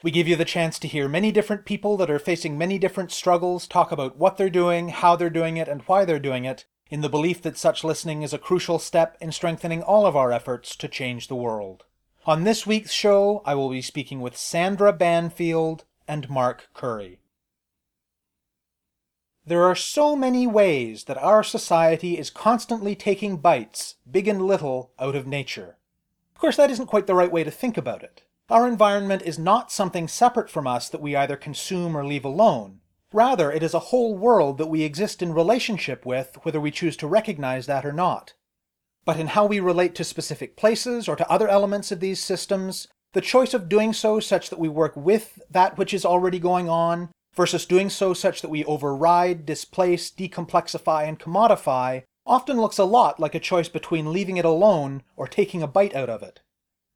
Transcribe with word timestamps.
We 0.00 0.12
give 0.12 0.28
you 0.28 0.36
the 0.36 0.44
chance 0.44 0.78
to 0.78 0.88
hear 0.88 1.08
many 1.08 1.32
different 1.32 1.64
people 1.64 1.96
that 1.96 2.10
are 2.10 2.20
facing 2.20 2.56
many 2.56 2.78
different 2.78 3.10
struggles 3.10 3.66
talk 3.66 3.90
about 3.90 4.16
what 4.16 4.36
they're 4.36 4.48
doing, 4.48 4.90
how 4.90 5.16
they're 5.16 5.28
doing 5.28 5.56
it, 5.56 5.66
and 5.66 5.82
why 5.82 6.04
they're 6.04 6.20
doing 6.20 6.44
it, 6.44 6.66
in 6.88 7.00
the 7.00 7.08
belief 7.08 7.42
that 7.42 7.58
such 7.58 7.82
listening 7.82 8.22
is 8.22 8.32
a 8.32 8.38
crucial 8.38 8.78
step 8.78 9.16
in 9.20 9.32
strengthening 9.32 9.82
all 9.82 10.06
of 10.06 10.14
our 10.14 10.30
efforts 10.30 10.76
to 10.76 10.86
change 10.86 11.26
the 11.26 11.34
world. 11.34 11.84
On 12.26 12.44
this 12.44 12.64
week's 12.64 12.92
show, 12.92 13.42
I 13.44 13.56
will 13.56 13.70
be 13.70 13.82
speaking 13.82 14.20
with 14.20 14.36
Sandra 14.36 14.92
Banfield 14.92 15.84
and 16.06 16.30
Mark 16.30 16.68
Curry. 16.74 17.18
There 19.44 19.64
are 19.64 19.74
so 19.74 20.14
many 20.14 20.46
ways 20.46 21.04
that 21.04 21.18
our 21.18 21.42
society 21.42 22.18
is 22.18 22.30
constantly 22.30 22.94
taking 22.94 23.38
bites, 23.38 23.96
big 24.08 24.28
and 24.28 24.42
little, 24.42 24.92
out 24.98 25.16
of 25.16 25.26
nature. 25.26 25.76
Of 26.34 26.40
course, 26.40 26.56
that 26.56 26.70
isn't 26.70 26.86
quite 26.86 27.08
the 27.08 27.14
right 27.14 27.32
way 27.32 27.42
to 27.42 27.50
think 27.50 27.76
about 27.76 28.04
it. 28.04 28.22
Our 28.50 28.66
environment 28.66 29.22
is 29.26 29.38
not 29.38 29.70
something 29.70 30.08
separate 30.08 30.48
from 30.48 30.66
us 30.66 30.88
that 30.88 31.02
we 31.02 31.14
either 31.14 31.36
consume 31.36 31.94
or 31.94 32.06
leave 32.06 32.24
alone. 32.24 32.80
Rather, 33.12 33.52
it 33.52 33.62
is 33.62 33.74
a 33.74 33.90
whole 33.90 34.16
world 34.16 34.56
that 34.56 34.68
we 34.68 34.84
exist 34.84 35.20
in 35.20 35.34
relationship 35.34 36.06
with, 36.06 36.38
whether 36.44 36.58
we 36.58 36.70
choose 36.70 36.96
to 36.98 37.06
recognize 37.06 37.66
that 37.66 37.84
or 37.84 37.92
not. 37.92 38.32
But 39.04 39.20
in 39.20 39.28
how 39.28 39.44
we 39.44 39.60
relate 39.60 39.94
to 39.96 40.04
specific 40.04 40.56
places 40.56 41.08
or 41.08 41.16
to 41.16 41.30
other 41.30 41.46
elements 41.46 41.92
of 41.92 42.00
these 42.00 42.20
systems, 42.20 42.88
the 43.12 43.20
choice 43.20 43.52
of 43.52 43.68
doing 43.68 43.92
so 43.92 44.18
such 44.18 44.48
that 44.48 44.58
we 44.58 44.68
work 44.68 44.96
with 44.96 45.42
that 45.50 45.76
which 45.76 45.92
is 45.92 46.06
already 46.06 46.38
going 46.38 46.70
on, 46.70 47.10
versus 47.34 47.66
doing 47.66 47.90
so 47.90 48.14
such 48.14 48.40
that 48.40 48.50
we 48.50 48.64
override, 48.64 49.44
displace, 49.44 50.10
decomplexify, 50.10 51.06
and 51.06 51.20
commodify, 51.20 52.02
often 52.26 52.58
looks 52.58 52.78
a 52.78 52.84
lot 52.84 53.20
like 53.20 53.34
a 53.34 53.40
choice 53.40 53.68
between 53.68 54.12
leaving 54.12 54.38
it 54.38 54.44
alone 54.44 55.02
or 55.16 55.26
taking 55.26 55.62
a 55.62 55.66
bite 55.66 55.94
out 55.94 56.08
of 56.08 56.22
it. 56.22 56.40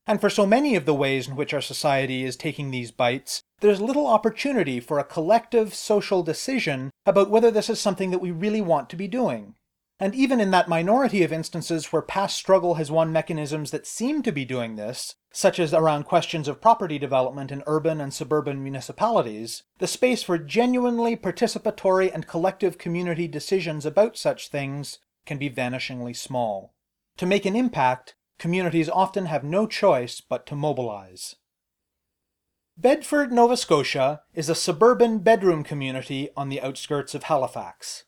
And 0.07 0.21
for 0.21 0.31
so 0.31 0.47
many 0.47 0.75
of 0.75 0.85
the 0.85 0.95
ways 0.95 1.29
in 1.29 1.37
which 1.37 1.55
our 1.55 1.61
society 1.61 2.25
is 2.25 2.37
taking 2.37 2.71
these 2.71 2.91
bites, 2.91 3.43
there's 3.61 3.81
little 3.81 4.07
opportunity 4.07 4.81
for 4.81 4.99
a 4.99 5.05
collective 5.05 5.75
social 5.75 6.23
decision 6.23 6.91
about 7.07 7.31
whether 7.31 7.51
this 7.51 7.71
is 7.71 7.79
something 7.81 8.11
that 8.11 8.21
we 8.21 8.33
really 8.33 8.61
want 8.61 8.91
to 8.91 8.97
be 8.97 9.07
doing. 9.07 9.55
And 10.01 10.17
even 10.17 10.41
in 10.41 10.51
that 10.51 10.69
minority 10.69 11.23
of 11.23 11.33
instances 11.33 11.93
where 11.93 12.03
past 12.03 12.37
struggle 12.37 12.75
has 12.75 12.91
won 12.91 13.13
mechanisms 13.13 13.71
that 13.71 13.87
seem 13.87 14.23
to 14.25 14.33
be 14.33 14.45
doing 14.45 14.75
this, 14.75 15.15
such 15.33 15.61
as 15.61 15.73
around 15.73 16.05
questions 16.05 16.49
of 16.49 16.61
property 16.61 16.99
development 16.99 17.53
in 17.53 17.63
urban 17.69 18.01
and 18.01 18.13
suburban 18.13 18.65
municipalities, 18.65 19.63
the 19.79 19.87
space 19.87 20.25
for 20.25 20.39
genuinely 20.39 21.17
participatory 21.17 22.13
and 22.13 22.27
collective 22.27 22.79
community 22.79 23.29
decisions 23.29 23.87
about 23.87 24.19
such 24.19 24.49
things 24.49 24.99
can 25.25 25.39
be 25.39 25.49
vanishingly 25.49 26.17
small. 26.17 26.75
To 27.19 27.27
make 27.27 27.47
an 27.47 27.55
impact, 27.55 28.17
communities 28.43 28.89
often 28.89 29.27
have 29.27 29.45
no 29.45 29.69
choice 29.69 30.21
but 30.21 30.47
to 30.47 30.57
mobilize. 30.57 31.37
Bedford, 32.77 33.31
Nova 33.31 33.57
Scotia 33.57 34.23
is 34.35 34.49
a 34.49 34.57
suburban 34.57 35.21
bedroom 35.21 35.63
community 35.63 36.29
on 36.37 36.49
the 36.49 36.61
outskirts 36.61 37.15
of 37.15 37.23
Halifax. 37.23 38.03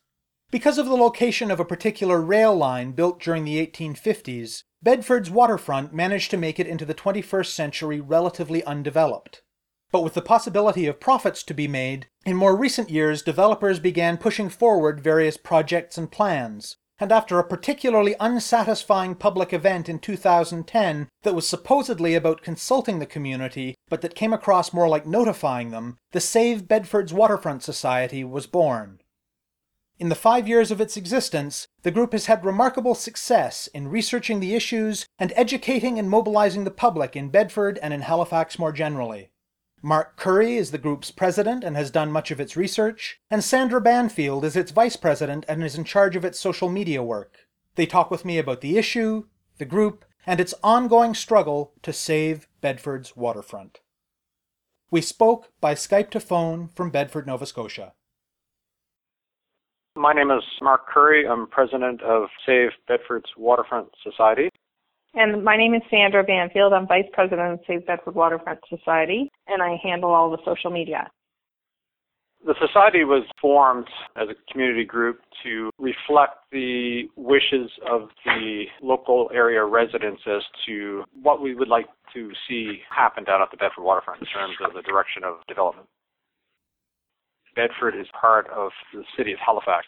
Because 0.51 0.77
of 0.77 0.87
the 0.87 0.97
location 0.97 1.49
of 1.49 1.61
a 1.61 1.71
particular 1.73 2.21
rail 2.21 2.53
line 2.53 2.91
built 2.91 3.21
during 3.21 3.45
the 3.45 3.65
1850s, 3.65 4.63
Bedford's 4.83 5.31
waterfront 5.31 5.93
managed 5.93 6.31
to 6.31 6.37
make 6.37 6.59
it 6.59 6.67
into 6.67 6.83
the 6.83 6.93
21st 6.93 7.51
century 7.53 8.01
relatively 8.01 8.61
undeveloped. 8.65 9.41
But 9.89 10.03
with 10.03 10.15
the 10.15 10.21
possibility 10.21 10.85
of 10.85 10.99
profits 10.99 11.43
to 11.43 11.53
be 11.53 11.69
made, 11.69 12.07
in 12.25 12.35
more 12.35 12.57
recent 12.57 12.89
years 12.89 13.21
developers 13.21 13.79
began 13.79 14.17
pushing 14.17 14.49
forward 14.49 14.99
various 14.99 15.37
projects 15.37 15.97
and 15.97 16.11
plans, 16.11 16.75
and 16.99 17.11
after 17.11 17.37
a 17.39 17.47
particularly 17.47 18.15
unsatisfying 18.19 19.15
public 19.15 19.51
event 19.51 19.89
in 19.89 19.99
2010 19.99 21.09
that 21.23 21.35
was 21.35 21.47
supposedly 21.47 22.15
about 22.15 22.41
consulting 22.41 22.99
the 22.99 23.05
community, 23.05 23.75
but 23.89 24.01
that 24.01 24.15
came 24.15 24.33
across 24.33 24.73
more 24.73 24.87
like 24.87 25.05
notifying 25.05 25.71
them, 25.71 25.97
the 26.11 26.21
Save 26.21 26.67
Bedford's 26.67 27.13
Waterfront 27.13 27.63
Society 27.63 28.23
was 28.23 28.47
born. 28.47 29.01
In 29.97 30.09
the 30.09 30.15
five 30.15 30.47
years 30.47 30.71
of 30.71 30.81
its 30.81 30.97
existence, 30.97 31.67
the 31.83 31.91
group 31.91 32.11
has 32.11 32.25
had 32.25 32.43
remarkable 32.43 32.95
success 32.95 33.67
in 33.67 33.87
researching 33.87 34.41
the 34.41 34.53
issues 34.53 35.05
and 35.17 35.31
educating 35.35 35.97
and 35.97 36.09
mobilizing 36.09 36.65
the 36.65 36.71
public 36.71 37.15
in 37.15 37.29
Bedford 37.29 37.79
and 37.81 37.93
in 37.93 38.01
Halifax 38.01 38.59
more 38.59 38.73
generally. 38.73 39.29
Mark 39.85 40.17
Curry 40.17 40.55
is 40.55 40.71
the 40.71 40.79
group's 40.79 41.11
president 41.11 41.63
and 41.63 41.75
has 41.75 41.91
done 41.91 42.11
much 42.11 42.31
of 42.31 42.39
its 42.39 42.57
research, 42.57 43.19
and 43.29 43.43
Sandra 43.43 43.79
Banfield 43.79 44.43
is 44.43 44.55
its 44.55 44.71
vice 44.71 44.95
president 44.95 45.45
and 45.47 45.63
is 45.63 45.77
in 45.77 45.83
charge 45.83 46.15
of 46.15 46.25
its 46.25 46.39
social 46.39 46.69
media 46.69 47.03
work. 47.03 47.45
They 47.75 47.85
talk 47.85 48.09
with 48.09 48.25
me 48.25 48.39
about 48.39 48.61
the 48.61 48.79
issue, 48.79 49.25
the 49.59 49.65
group, 49.65 50.03
and 50.25 50.39
its 50.39 50.55
ongoing 50.63 51.13
struggle 51.13 51.71
to 51.83 51.93
save 51.93 52.47
Bedford's 52.61 53.15
waterfront. 53.15 53.81
We 54.89 55.01
spoke 55.01 55.51
by 55.61 55.75
Skype 55.75 56.09
to 56.09 56.19
phone 56.19 56.67
from 56.67 56.89
Bedford, 56.89 57.27
Nova 57.27 57.45
Scotia. 57.45 57.93
My 59.95 60.13
name 60.13 60.31
is 60.31 60.41
Mark 60.63 60.89
Curry. 60.89 61.27
I'm 61.27 61.45
president 61.45 62.01
of 62.01 62.29
Save 62.43 62.71
Bedford's 62.87 63.29
Waterfront 63.37 63.89
Society. 64.01 64.49
And 65.15 65.45
my 65.45 65.55
name 65.55 65.73
is 65.73 65.81
Sandra 65.89 66.23
Banfield. 66.25 66.73
I'm 66.73 66.87
Vice 66.87 67.05
President 67.13 67.53
of 67.53 67.59
Save 67.65 67.87
Bedford 67.87 68.15
Waterfront 68.15 68.59
Society, 68.69 69.31
and 69.47 69.63
I 69.63 69.77
handle 69.81 70.11
all 70.11 70.29
the 70.29 70.39
social 70.43 70.69
media. 70.69 71.09
The 72.45 72.53
society 72.59 73.05
was 73.05 73.23
formed 73.41 73.87
as 74.17 74.27
a 74.29 74.51
community 74.51 74.83
group 74.83 75.21
to 75.43 75.71
reflect 75.79 76.43
the 76.51 77.03
wishes 77.15 77.71
of 77.89 78.09
the 78.25 78.65
local 78.83 79.31
area 79.33 79.63
residents 79.63 80.21
as 80.27 80.43
to 80.67 81.05
what 81.23 81.41
we 81.41 81.55
would 81.55 81.69
like 81.69 81.87
to 82.13 82.29
see 82.47 82.81
happen 82.93 83.23
down 83.23 83.41
at 83.41 83.49
the 83.51 83.57
Bedford 83.57 83.83
waterfront 83.83 84.21
in 84.21 84.27
terms 84.27 84.55
of 84.63 84.73
the 84.73 84.81
direction 84.81 85.23
of 85.23 85.35
development. 85.47 85.87
Bedford 87.55 87.95
is 87.99 88.05
part 88.19 88.49
of 88.49 88.71
the 88.93 89.03
city 89.17 89.31
of 89.31 89.39
Halifax. 89.43 89.87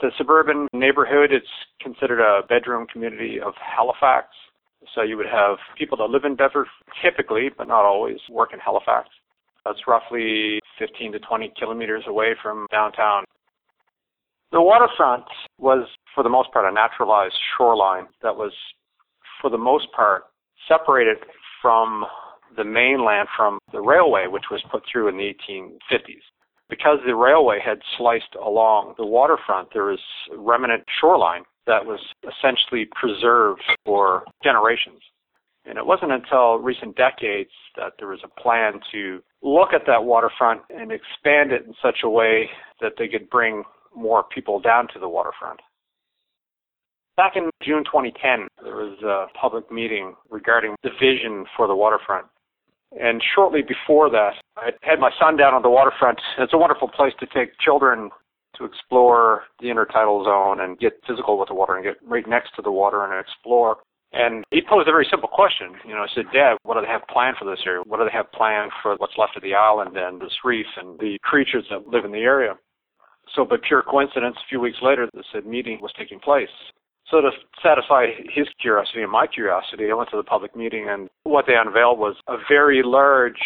The 0.00 0.10
suburban 0.18 0.66
neighborhood 0.74 1.32
is 1.32 1.48
considered 1.80 2.20
a 2.20 2.44
bedroom 2.46 2.86
community 2.92 3.40
of 3.40 3.54
Halifax. 3.54 4.26
So 4.94 5.02
you 5.02 5.16
would 5.16 5.26
have 5.26 5.58
people 5.76 5.96
that 5.98 6.10
live 6.10 6.24
in 6.24 6.36
Bedford 6.36 6.66
typically, 7.02 7.50
but 7.56 7.68
not 7.68 7.84
always, 7.84 8.18
work 8.30 8.52
in 8.52 8.60
Halifax. 8.60 9.08
That's 9.64 9.80
roughly 9.88 10.60
15 10.78 11.12
to 11.12 11.18
20 11.18 11.52
kilometers 11.58 12.04
away 12.06 12.34
from 12.42 12.66
downtown. 12.70 13.24
The 14.52 14.60
waterfront 14.60 15.24
was, 15.58 15.88
for 16.14 16.22
the 16.22 16.30
most 16.30 16.52
part, 16.52 16.70
a 16.70 16.72
naturalized 16.72 17.34
shoreline 17.56 18.06
that 18.22 18.36
was, 18.36 18.52
for 19.40 19.50
the 19.50 19.58
most 19.58 19.86
part, 19.92 20.24
separated 20.68 21.16
from 21.60 22.04
the 22.56 22.64
mainland 22.64 23.28
from 23.36 23.58
the 23.72 23.80
railway, 23.80 24.26
which 24.28 24.44
was 24.50 24.62
put 24.70 24.82
through 24.90 25.08
in 25.08 25.16
the 25.16 25.34
1850s. 25.50 26.22
Because 26.68 26.98
the 27.04 27.14
railway 27.14 27.58
had 27.64 27.78
sliced 27.98 28.34
along 28.40 28.94
the 28.96 29.06
waterfront, 29.06 29.68
there 29.72 29.84
was 29.84 30.00
remnant 30.36 30.84
shoreline 31.00 31.42
that 31.66 31.84
was 31.84 32.00
essentially 32.22 32.88
preserved 32.94 33.62
for 33.84 34.24
generations. 34.42 35.00
And 35.64 35.78
it 35.78 35.86
wasn't 35.86 36.12
until 36.12 36.58
recent 36.58 36.96
decades 36.96 37.50
that 37.76 37.94
there 37.98 38.08
was 38.08 38.20
a 38.22 38.40
plan 38.40 38.74
to 38.92 39.20
look 39.42 39.72
at 39.72 39.82
that 39.86 40.04
waterfront 40.04 40.62
and 40.70 40.92
expand 40.92 41.50
it 41.50 41.66
in 41.66 41.74
such 41.82 41.98
a 42.04 42.08
way 42.08 42.48
that 42.80 42.92
they 42.98 43.08
could 43.08 43.28
bring 43.28 43.64
more 43.94 44.22
people 44.22 44.60
down 44.60 44.86
to 44.92 45.00
the 45.00 45.08
waterfront. 45.08 45.60
Back 47.16 47.32
in 47.34 47.50
June 47.62 47.82
2010, 47.84 48.46
there 48.62 48.76
was 48.76 49.02
a 49.02 49.26
public 49.36 49.72
meeting 49.72 50.14
regarding 50.30 50.76
the 50.82 50.90
vision 51.00 51.46
for 51.56 51.66
the 51.66 51.74
waterfront. 51.74 52.26
And 52.92 53.22
shortly 53.34 53.62
before 53.62 54.10
that, 54.10 54.34
I 54.56 54.70
had 54.82 55.00
my 55.00 55.10
son 55.18 55.36
down 55.36 55.54
on 55.54 55.62
the 55.62 55.70
waterfront. 55.70 56.20
It's 56.38 56.52
a 56.52 56.58
wonderful 56.58 56.88
place 56.88 57.14
to 57.20 57.26
take 57.26 57.58
children 57.58 58.10
to 58.58 58.64
explore 58.64 59.42
the 59.60 59.68
intertidal 59.68 60.24
zone 60.24 60.60
and 60.60 60.78
get 60.78 61.00
physical 61.06 61.38
with 61.38 61.48
the 61.48 61.54
water 61.54 61.76
and 61.76 61.84
get 61.84 61.96
right 62.06 62.28
next 62.28 62.54
to 62.56 62.62
the 62.62 62.70
water 62.70 63.04
and 63.04 63.18
explore. 63.18 63.78
And 64.12 64.44
he 64.50 64.62
posed 64.62 64.88
a 64.88 64.92
very 64.92 65.06
simple 65.10 65.28
question. 65.28 65.74
You 65.86 65.94
know, 65.94 66.02
I 66.02 66.06
said, 66.14 66.24
Dad, 66.32 66.56
what 66.62 66.74
do 66.74 66.80
they 66.80 66.92
have 66.92 67.06
planned 67.08 67.36
for 67.38 67.44
this 67.44 67.60
area? 67.66 67.82
What 67.86 67.98
do 67.98 68.04
they 68.04 68.16
have 68.16 68.30
planned 68.32 68.70
for 68.82 68.96
what's 68.96 69.18
left 69.18 69.36
of 69.36 69.42
the 69.42 69.54
island 69.54 69.96
and 69.96 70.20
this 70.20 70.32
reef 70.44 70.66
and 70.76 70.98
the 70.98 71.18
creatures 71.22 71.64
that 71.70 71.88
live 71.88 72.04
in 72.04 72.12
the 72.12 72.24
area? 72.24 72.54
So 73.34 73.44
by 73.44 73.56
pure 73.66 73.82
coincidence, 73.82 74.36
a 74.36 74.48
few 74.48 74.60
weeks 74.60 74.78
later, 74.80 75.08
this 75.12 75.26
meeting 75.44 75.80
was 75.82 75.92
taking 75.98 76.20
place. 76.20 76.48
So 77.10 77.20
to 77.20 77.30
satisfy 77.62 78.06
his 78.32 78.46
curiosity 78.60 79.02
and 79.02 79.12
my 79.12 79.26
curiosity, 79.26 79.90
I 79.90 79.94
went 79.94 80.10
to 80.10 80.16
the 80.16 80.24
public 80.24 80.56
meeting 80.56 80.86
and 80.88 81.08
what 81.24 81.44
they 81.46 81.54
unveiled 81.54 81.98
was 81.98 82.16
a 82.28 82.36
very 82.48 82.82
large 82.82 83.38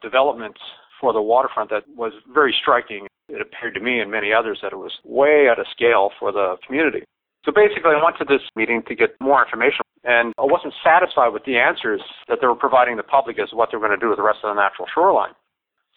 development 0.00 0.56
for 1.00 1.12
the 1.12 1.20
waterfront 1.20 1.70
that 1.70 1.84
was 1.96 2.12
very 2.32 2.54
striking. 2.60 3.06
It 3.28 3.40
appeared 3.40 3.74
to 3.74 3.80
me 3.80 4.00
and 4.00 4.10
many 4.10 4.32
others 4.32 4.58
that 4.62 4.72
it 4.72 4.76
was 4.76 4.92
way 5.04 5.48
out 5.50 5.58
of 5.58 5.66
scale 5.72 6.10
for 6.18 6.32
the 6.32 6.56
community. 6.66 7.04
So 7.44 7.52
basically, 7.52 7.92
I 7.92 8.02
went 8.02 8.16
to 8.18 8.24
this 8.24 8.40
meeting 8.56 8.82
to 8.88 8.94
get 8.94 9.10
more 9.20 9.44
information, 9.44 9.84
and 10.04 10.32
I 10.38 10.44
wasn't 10.44 10.72
satisfied 10.82 11.28
with 11.28 11.44
the 11.44 11.58
answers 11.58 12.00
that 12.28 12.38
they 12.40 12.46
were 12.46 12.54
providing 12.54 12.96
the 12.96 13.02
public 13.02 13.38
as 13.38 13.50
to 13.50 13.56
what 13.56 13.68
they 13.70 13.76
were 13.76 13.86
going 13.86 13.98
to 13.98 14.02
do 14.02 14.08
with 14.08 14.16
the 14.16 14.24
rest 14.24 14.38
of 14.42 14.54
the 14.54 14.60
natural 14.60 14.88
shoreline. 14.94 15.34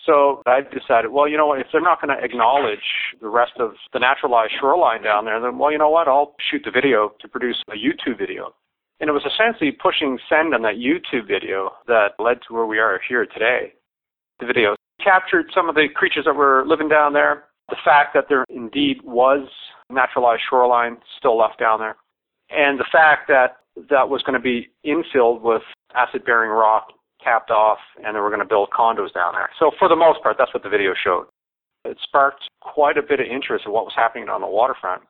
So 0.06 0.42
I 0.46 0.62
decided, 0.62 1.12
well, 1.12 1.28
you 1.28 1.38
know 1.38 1.48
what, 1.48 1.60
if 1.60 1.68
they're 1.72 1.82
not 1.82 2.02
going 2.02 2.16
to 2.16 2.24
acknowledge 2.24 2.84
the 3.20 3.30
rest 3.30 3.54
of 3.60 3.74
the 3.94 4.00
naturalized 4.00 4.54
shoreline 4.60 5.04
down 5.04 5.26
there, 5.26 5.40
then, 5.40 5.58
well, 5.58 5.72
you 5.72 5.78
know 5.78 5.90
what, 5.90 6.08
I'll 6.08 6.36
shoot 6.52 6.62
the 6.64 6.72
video 6.72 7.14
to 7.20 7.28
produce 7.28 7.58
a 7.70 7.76
YouTube 7.76 8.18
video. 8.18 8.54
And 9.00 9.10
it 9.10 9.14
was 9.14 9.26
essentially 9.26 9.72
pushing 9.72 10.18
send 10.30 10.54
on 10.54 10.62
that 10.64 10.76
YouTube 10.76 11.28
video 11.28 11.72
that 11.88 12.16
led 12.20 12.40
to 12.48 12.54
where 12.54 12.66
we 12.66 12.80
are 12.80 13.00
here 13.08 13.26
today. 13.26 13.74
The 14.40 14.46
video 14.46 14.76
captured 15.07 15.45
some 15.56 15.69
of 15.69 15.75
the 15.75 15.88
creatures 15.95 16.25
that 16.25 16.36
were 16.36 16.65
living 16.68 16.89
down 16.89 17.13
there, 17.13 17.45
the 17.69 17.77
fact 17.86 18.13
that 18.13 18.25
there 18.27 18.44
indeed 18.50 18.98
was 19.04 19.48
naturalized 19.89 20.42
shoreline 20.50 20.98
still 21.18 21.38
left 21.38 21.59
down 21.59 21.80
there, 21.80 21.95
and 22.50 22.77
the 22.77 22.86
fact 22.92 23.27
that 23.30 23.57
that 23.89 24.09
was 24.09 24.21
going 24.24 24.33
to 24.33 24.44
be 24.44 24.68
infilled 24.86 25.42
with 25.42 25.62
acid-bearing 25.95 26.51
rock, 26.51 26.88
capped 27.24 27.51
off, 27.51 27.77
and 28.04 28.15
they 28.15 28.19
were 28.19 28.30
going 28.30 28.42
to 28.42 28.45
build 28.48 28.69
condos 28.69 29.13
down 29.13 29.33
there. 29.33 29.50
So 29.59 29.71
for 29.80 29.88
the 29.88 29.95
most 29.95 30.21
part, 30.24 30.36
that's 30.38 30.54
what 30.54 30.63
the 30.63 30.69
video 30.69 30.94
showed. 31.04 31.27
It 31.86 31.98
sparked 32.04 32.44
quite 32.59 32.98
a 32.98 33.01
bit 33.01 33.19
of 33.19 33.27
interest 33.27 33.65
in 33.65 33.71
what 33.71 33.86
was 33.86 33.94
happening 33.95 34.27
on 34.27 34.42
the 34.42 34.48
waterfront. 34.48 35.04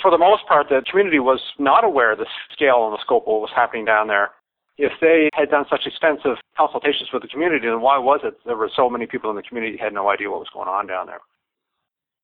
For 0.00 0.10
the 0.10 0.18
most 0.18 0.46
part, 0.46 0.68
the 0.68 0.82
community 0.88 1.18
was 1.18 1.40
not 1.58 1.84
aware 1.84 2.12
of 2.12 2.18
the 2.18 2.26
scale 2.52 2.86
and 2.86 2.92
the 2.94 3.02
scope 3.02 3.24
of 3.24 3.32
what 3.32 3.40
was 3.40 3.50
happening 3.54 3.84
down 3.84 4.06
there. 4.06 4.30
If 4.78 4.92
they 5.00 5.28
had 5.34 5.50
done 5.50 5.64
such 5.68 5.86
extensive 5.86 6.36
consultations 6.56 7.10
with 7.12 7.22
the 7.22 7.28
community, 7.28 7.66
then 7.68 7.80
why 7.80 7.98
was 7.98 8.20
it 8.24 8.34
there 8.46 8.56
were 8.56 8.70
so 8.74 8.88
many 8.88 9.06
people 9.06 9.30
in 9.30 9.36
the 9.36 9.42
community 9.42 9.76
who 9.76 9.84
had 9.84 9.92
no 9.92 10.08
idea 10.08 10.30
what 10.30 10.40
was 10.40 10.48
going 10.52 10.68
on 10.68 10.86
down 10.86 11.06
there? 11.06 11.20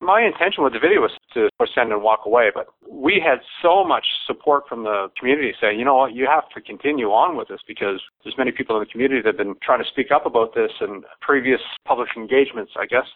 My 0.01 0.23
intention 0.23 0.63
with 0.63 0.73
the 0.73 0.79
video 0.79 1.03
was 1.03 1.11
to 1.35 1.51
send 1.75 1.93
and 1.93 2.03
walk 2.03 2.21
away, 2.25 2.51
but 2.55 2.69
we 2.89 3.21
had 3.23 3.41
so 3.61 3.83
much 3.85 4.07
support 4.27 4.69
from 4.69 4.85
the 4.85 5.09
community 5.19 5.53
saying, 5.61 5.79
you 5.79 5.85
know 5.85 5.97
what, 5.97 6.15
you 6.15 6.27
have 6.27 6.49
to 6.55 6.61
continue 6.61 7.09
on 7.09 7.37
with 7.37 7.49
this 7.49 7.61
because 7.67 8.01
there's 8.23 8.39
many 8.39 8.53
people 8.53 8.77
in 8.77 8.81
the 8.81 8.91
community 8.91 9.21
that 9.21 9.35
have 9.35 9.37
been 9.37 9.57
trying 9.61 9.83
to 9.83 9.91
speak 9.91 10.13
up 10.15 10.25
about 10.25 10.55
this 10.55 10.71
in 10.81 11.03
previous 11.21 11.61
public 11.85 12.09
engagements, 12.17 12.73
I 12.79 12.87
guess. 12.87 13.07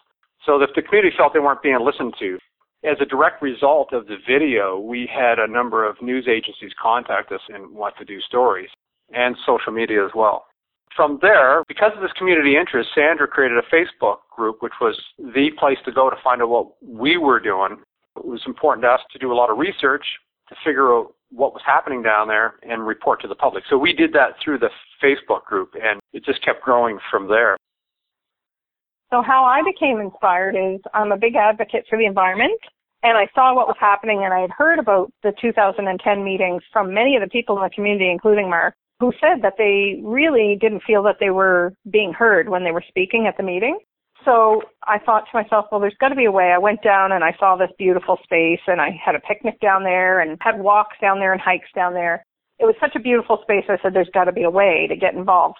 So 0.45 0.61
if 0.61 0.71
the 0.75 0.81
community 0.81 1.15
felt 1.15 1.31
they 1.33 1.39
weren't 1.39 1.63
being 1.63 1.79
listened 1.79 2.15
to, 2.19 2.37
as 2.83 2.97
a 2.99 3.05
direct 3.05 3.41
result 3.41 3.93
of 3.93 4.07
the 4.07 4.17
video, 4.27 4.77
we 4.77 5.07
had 5.07 5.39
a 5.39 5.47
number 5.47 5.87
of 5.87 6.01
news 6.01 6.27
agencies 6.27 6.73
contact 6.81 7.31
us 7.31 7.39
and 7.47 7.73
want 7.73 7.95
to 7.97 8.03
do 8.03 8.19
stories, 8.19 8.67
and 9.13 9.35
social 9.45 9.71
media 9.71 10.05
as 10.05 10.11
well. 10.15 10.45
From 10.95 11.17
there, 11.21 11.63
because 11.67 11.91
of 11.95 12.01
this 12.01 12.11
community 12.17 12.55
interest, 12.55 12.89
Sandra 12.93 13.27
created 13.27 13.57
a 13.57 13.75
Facebook 13.75 14.17
group, 14.35 14.61
which 14.61 14.73
was 14.79 14.99
the 15.17 15.49
place 15.57 15.77
to 15.85 15.91
go 15.91 16.09
to 16.09 16.15
find 16.23 16.41
out 16.41 16.49
what 16.49 16.67
we 16.83 17.17
were 17.17 17.39
doing. 17.39 17.77
It 18.15 18.25
was 18.25 18.41
important 18.45 18.83
to 18.83 18.89
us 18.89 19.01
to 19.11 19.19
do 19.19 19.31
a 19.31 19.35
lot 19.35 19.49
of 19.49 19.57
research 19.57 20.05
to 20.49 20.55
figure 20.63 20.93
out 20.93 21.15
what 21.31 21.53
was 21.53 21.63
happening 21.65 22.03
down 22.03 22.27
there 22.27 22.55
and 22.61 22.85
report 22.85 23.21
to 23.21 23.27
the 23.27 23.35
public. 23.35 23.63
So 23.69 23.77
we 23.77 23.93
did 23.93 24.13
that 24.13 24.35
through 24.43 24.59
the 24.59 24.69
Facebook 25.03 25.45
group, 25.45 25.73
and 25.73 25.99
it 26.13 26.23
just 26.23 26.45
kept 26.45 26.61
growing 26.61 26.99
from 27.09 27.27
there. 27.27 27.57
So 29.09 29.21
how 29.21 29.45
I 29.45 29.61
became 29.63 29.99
inspired 29.99 30.55
is 30.55 30.79
I'm 30.93 31.11
a 31.11 31.17
big 31.17 31.35
advocate 31.35 31.85
for 31.89 31.97
the 31.97 32.05
environment 32.05 32.59
and 33.03 33.17
I 33.17 33.27
saw 33.35 33.53
what 33.53 33.67
was 33.67 33.75
happening 33.79 34.23
and 34.23 34.33
I 34.33 34.39
had 34.39 34.49
heard 34.49 34.79
about 34.79 35.11
the 35.21 35.33
2010 35.39 36.23
meetings 36.23 36.63
from 36.71 36.93
many 36.93 37.15
of 37.15 37.21
the 37.21 37.29
people 37.29 37.57
in 37.57 37.63
the 37.63 37.69
community, 37.69 38.09
including 38.09 38.49
Mark, 38.49 38.73
who 38.99 39.11
said 39.19 39.41
that 39.41 39.55
they 39.57 40.01
really 40.03 40.57
didn't 40.59 40.83
feel 40.85 41.03
that 41.03 41.17
they 41.19 41.29
were 41.29 41.73
being 41.89 42.13
heard 42.13 42.49
when 42.49 42.63
they 42.63 42.71
were 42.71 42.83
speaking 42.87 43.25
at 43.27 43.35
the 43.37 43.43
meeting. 43.43 43.77
So 44.25 44.61
I 44.83 44.99
thought 44.99 45.25
to 45.31 45.41
myself, 45.41 45.65
well, 45.71 45.81
there's 45.81 45.97
got 45.99 46.09
to 46.09 46.15
be 46.15 46.25
a 46.25 46.31
way. 46.31 46.53
I 46.55 46.57
went 46.57 46.81
down 46.81 47.11
and 47.11 47.23
I 47.23 47.35
saw 47.39 47.57
this 47.57 47.71
beautiful 47.77 48.17
space 48.23 48.61
and 48.67 48.79
I 48.79 48.89
had 49.03 49.15
a 49.15 49.19
picnic 49.19 49.59
down 49.59 49.83
there 49.83 50.21
and 50.21 50.37
had 50.41 50.59
walks 50.59 50.95
down 51.01 51.19
there 51.19 51.33
and 51.33 51.41
hikes 51.41 51.67
down 51.75 51.93
there. 51.93 52.23
It 52.59 52.65
was 52.65 52.75
such 52.79 52.95
a 52.95 52.99
beautiful 52.99 53.39
space. 53.41 53.65
I 53.67 53.77
said, 53.81 53.93
there's 53.93 54.09
got 54.13 54.25
to 54.25 54.31
be 54.31 54.43
a 54.43 54.49
way 54.49 54.87
to 54.87 54.95
get 54.95 55.15
involved. 55.15 55.57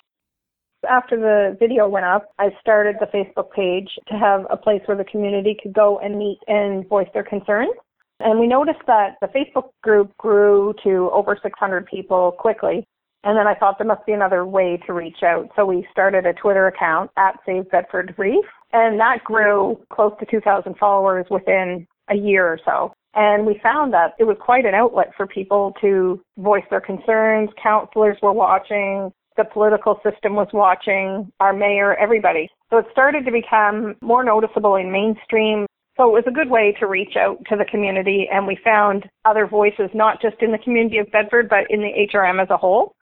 After 0.90 1.18
the 1.18 1.58
video 1.60 1.88
went 1.88 2.06
up, 2.06 2.28
I 2.40 2.50
started 2.62 2.96
the 3.00 3.08
Facebook 3.08 3.52
page 3.52 3.90
to 4.08 4.16
have 4.16 4.46
a 4.50 4.58
place 4.58 4.82
where 4.86 4.98
the 4.98 5.06
community 5.06 5.58
could 5.62 5.74
go 5.74 6.00
and 6.00 6.18
meet 6.18 6.40
and 6.48 6.88
voice 6.88 7.08
their 7.14 7.24
concerns. 7.24 7.74
And 8.20 8.40
we 8.40 8.48
noticed 8.48 8.82
that 8.88 9.16
the 9.22 9.28
Facebook 9.28 9.70
group 9.82 10.16
grew 10.18 10.74
to 10.84 11.10
over 11.12 11.38
600 11.42 11.86
people 11.88 12.34
quickly. 12.38 12.86
And 13.24 13.38
then 13.38 13.48
I 13.48 13.56
thought 13.56 13.78
there 13.78 13.88
must 13.88 14.06
be 14.06 14.12
another 14.12 14.46
way 14.46 14.78
to 14.86 14.94
reach 14.94 15.24
out. 15.24 15.50
So 15.56 15.66
we 15.66 15.88
started 15.92 16.26
a 16.26 16.34
Twitter 16.34 16.68
account 16.68 17.10
at 17.18 17.40
Save 17.46 17.70
Bedford 17.72 18.14
Reef. 18.18 18.46
And 18.74 19.00
that 19.00 19.24
grew 19.24 19.80
close 19.92 20.14
to 20.20 20.26
2,000 20.26 20.76
followers 20.78 21.26
within 21.30 21.88
a 22.10 22.16
year 22.16 22.46
or 22.48 22.60
so. 22.66 22.94
And 23.16 23.46
we 23.46 23.60
found 23.62 23.94
that 23.94 24.14
it 24.20 24.24
was 24.24 24.38
quite 24.42 24.66
an 24.66 24.74
outlet 24.74 25.12
for 25.16 25.28
people 25.28 25.74
to 25.82 26.20
voice 26.38 26.64
their 26.70 26.82
concerns. 26.82 27.50
Counselors 27.62 28.18
were 28.22 28.34
watching, 28.34 29.12
the 29.38 29.46
political 29.46 30.00
system 30.04 30.36
was 30.36 30.48
watching, 30.52 31.32
our 31.40 31.54
mayor, 31.54 31.96
everybody. 31.96 32.50
So 32.70 32.78
it 32.78 32.88
started 32.92 33.24
to 33.26 33.32
become 33.32 33.96
more 34.02 34.24
noticeable 34.24 34.76
in 34.76 34.92
mainstream. 34.92 35.68
So 35.96 36.10
it 36.10 36.14
was 36.14 36.24
a 36.28 36.32
good 36.32 36.50
way 36.50 36.76
to 36.80 36.88
reach 36.88 37.16
out 37.16 37.38
to 37.50 37.56
the 37.56 37.66
community 37.66 38.28
and 38.34 38.48
we 38.48 38.58
found 38.64 39.08
other 39.26 39.46
voices, 39.46 39.92
not 39.94 40.20
just 40.20 40.42
in 40.42 40.52
the 40.52 40.58
community 40.58 40.98
of 40.98 41.12
Bedford, 41.12 41.48
but 41.48 41.70
in 41.70 41.82
the 41.82 42.08
HRM 42.12 42.42
as 42.42 42.50
a 42.50 42.58
whole. 42.58 42.96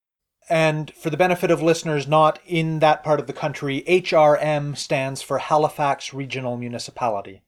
And 0.50 0.94
for 0.96 1.10
the 1.10 1.18
benefit 1.18 1.52
of 1.52 1.62
listeners 1.62 2.08
not 2.08 2.40
in 2.46 2.80
that 2.80 3.04
part 3.04 3.20
of 3.20 3.28
the 3.28 3.34
country, 3.34 3.84
HRM 3.88 4.78
stands 4.78 5.22
for 5.22 5.38
Halifax 5.38 6.14
Regional 6.14 6.58
Municipality. 6.58 7.42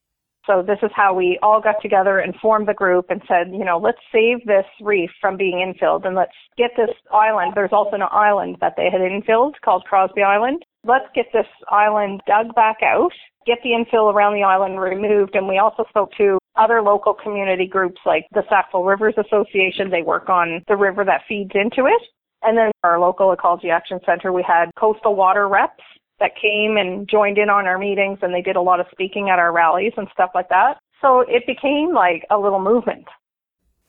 So 0.46 0.62
this 0.62 0.80
is 0.84 0.92
how 0.94 1.14
we 1.14 1.40
all 1.42 1.62
got 1.62 1.82
together 1.82 2.20
and 2.20 2.36
formed 2.36 2.68
the 2.68 2.74
group 2.74 3.06
and 3.10 3.22
said, 3.28 3.52
you 3.52 3.64
know, 3.64 3.78
let's 3.78 4.00
save 4.12 4.46
this 4.46 4.66
reef 4.82 5.10
from 5.22 5.38
being 5.38 5.56
infilled 5.56 6.06
and 6.06 6.16
let's 6.16 6.36
get 6.58 6.72
this 6.76 6.90
island. 7.14 7.54
There's 7.56 7.72
also 7.72 7.96
an 7.96 8.04
island 8.12 8.58
that 8.60 8.74
they 8.76 8.90
had 8.92 9.00
infilled 9.00 9.54
called 9.64 9.86
Crosby 9.86 10.22
Island. 10.22 10.66
Let's 10.86 11.06
get 11.16 11.28
this 11.32 11.48
island 11.70 12.22
dug 12.28 12.54
back 12.56 12.78
out, 12.84 13.14
get 13.46 13.60
the 13.64 13.70
infill 13.70 14.14
around 14.14 14.34
the 14.34 14.44
island 14.44 14.82
removed. 14.82 15.36
And 15.36 15.48
we 15.48 15.60
also 15.60 15.86
spoke 15.88 16.12
to 16.18 16.38
other 16.58 16.82
local 16.82 17.14
community 17.14 17.66
groups 17.66 18.02
like 18.06 18.26
the 18.34 18.44
Sackville 18.50 18.84
Rivers 18.84 19.16
Association. 19.18 19.90
They 19.90 20.02
work 20.02 20.28
on 20.28 20.62
the 20.68 20.76
river 20.76 21.06
that 21.06 21.22
feeds 21.28 21.52
into 21.56 21.86
it. 21.86 22.02
And 22.44 22.58
then 22.58 22.72
our 22.84 23.00
local 23.00 23.32
ecology 23.32 23.70
action 23.70 24.00
center, 24.06 24.32
we 24.32 24.44
had 24.44 24.70
coastal 24.78 25.16
water 25.16 25.48
reps 25.48 25.84
that 26.20 26.32
came 26.40 26.78
and 26.78 27.08
joined 27.10 27.38
in 27.38 27.50
on 27.50 27.66
our 27.68 27.78
meetings 27.78 28.20
and 28.22 28.34
they 28.34 28.42
did 28.42 28.56
a 28.56 28.62
lot 28.62 28.80
of 28.80 28.86
speaking 28.92 29.30
at 29.30 29.40
our 29.40 29.52
rallies 29.52 29.94
and 29.98 30.08
stuff 30.14 30.32
like 30.36 30.50
that. 30.50 30.78
So 31.02 31.22
it 31.22 31.46
became 31.46 31.94
like 31.94 32.26
a 32.30 32.38
little 32.38 32.62
movement. 32.62 33.06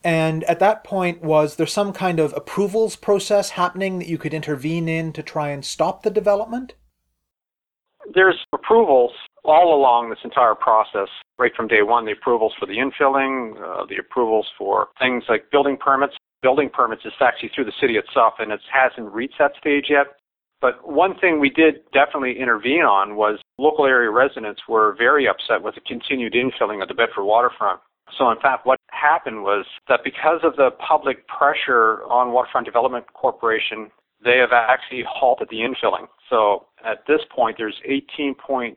And 0.02 0.44
at 0.44 0.61
that 0.61 0.84
point, 0.84 1.23
was 1.23 1.56
there 1.56 1.66
some 1.66 1.92
kind 1.92 2.20
of 2.20 2.34
approvals 2.37 2.94
process 2.94 3.50
happening 3.50 3.99
that 3.99 4.08
you 4.08 4.18
could 4.18 4.34
intervene 4.34 4.88
in 4.88 5.12
to 5.14 5.23
try 5.23 5.49
and 5.49 5.64
stop 5.64 6.02
the 6.02 6.11
development? 6.11 6.75
There's 8.14 8.38
approvals 8.52 9.12
all 9.44 9.75
along 9.75 10.11
this 10.11 10.18
entire 10.23 10.54
process, 10.54 11.08
right 11.38 11.52
from 11.56 11.68
day 11.68 11.82
one. 11.82 12.04
The 12.04 12.12
approvals 12.12 12.52
for 12.58 12.66
the 12.66 12.75
infilling, 12.75 13.56
uh, 13.56 13.87
the 13.87 13.96
approvals 13.96 14.46
for 14.58 14.88
things 14.99 15.25
like 15.28 15.50
building 15.50 15.78
permits. 15.78 16.14
Building 16.44 16.68
permits 16.68 17.06
is 17.06 17.12
actually 17.22 17.52
through 17.54 17.64
the 17.64 17.72
city 17.80 17.96
itself, 17.96 18.34
and 18.38 18.52
it 18.52 18.60
hasn't 18.70 19.10
reached 19.10 19.38
that 19.38 19.52
stage 19.58 19.86
yet. 19.88 20.08
But 20.60 20.86
one 20.86 21.16
thing 21.18 21.40
we 21.40 21.48
did 21.48 21.76
definitely 21.94 22.38
intervene 22.38 22.82
on 22.82 23.16
was 23.16 23.38
local 23.56 23.86
area 23.86 24.10
residents 24.10 24.60
were 24.68 24.94
very 24.98 25.26
upset 25.26 25.62
with 25.62 25.74
the 25.74 25.80
continued 25.80 26.34
infilling 26.34 26.82
of 26.82 26.88
the 26.88 26.94
Bedford 26.94 27.24
waterfront. 27.24 27.80
So 28.18 28.30
in 28.30 28.38
fact, 28.40 28.66
what 28.66 28.78
happened 28.90 29.42
was 29.42 29.64
that 29.88 30.00
because 30.04 30.40
of 30.42 30.54
the 30.56 30.72
public 30.86 31.26
pressure 31.28 32.02
on 32.10 32.32
Waterfront 32.32 32.66
Development 32.66 33.06
Corporation, 33.14 33.90
they 34.22 34.36
have 34.36 34.52
actually 34.52 35.02
halted 35.08 35.48
the 35.50 35.64
infilling. 35.64 36.08
So 36.28 36.66
at 36.84 37.04
this 37.08 37.20
point, 37.34 37.56
there's 37.56 37.80
18.3 37.88 38.76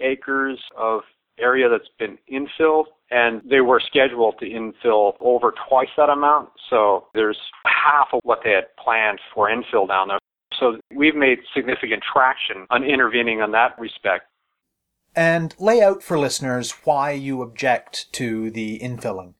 acres 0.00 0.58
of 0.76 1.02
area 1.38 1.68
that's 1.68 1.88
been 2.00 2.18
infilled, 2.28 2.86
and 3.10 3.42
they 3.48 3.60
were 3.60 3.80
scheduled 3.84 4.38
to 4.38 4.46
infill 4.46 5.14
over 5.20 5.52
twice 5.68 5.88
that 5.96 6.08
amount. 6.08 6.50
So 6.68 7.06
there's 7.14 7.38
half 7.64 8.08
of 8.12 8.20
what 8.22 8.40
they 8.44 8.52
had 8.52 8.64
planned 8.82 9.18
for 9.34 9.48
infill 9.48 9.88
down 9.88 10.08
there. 10.08 10.18
So 10.58 10.78
we've 10.94 11.14
made 11.14 11.38
significant 11.54 12.02
traction 12.12 12.66
on 12.70 12.84
intervening 12.84 13.40
on 13.40 13.52
that 13.52 13.78
respect. 13.78 14.24
And 15.16 15.54
lay 15.58 15.82
out 15.82 16.02
for 16.02 16.18
listeners 16.18 16.72
why 16.84 17.12
you 17.12 17.42
object 17.42 18.12
to 18.12 18.50
the 18.50 18.78
infilling. 18.78 19.34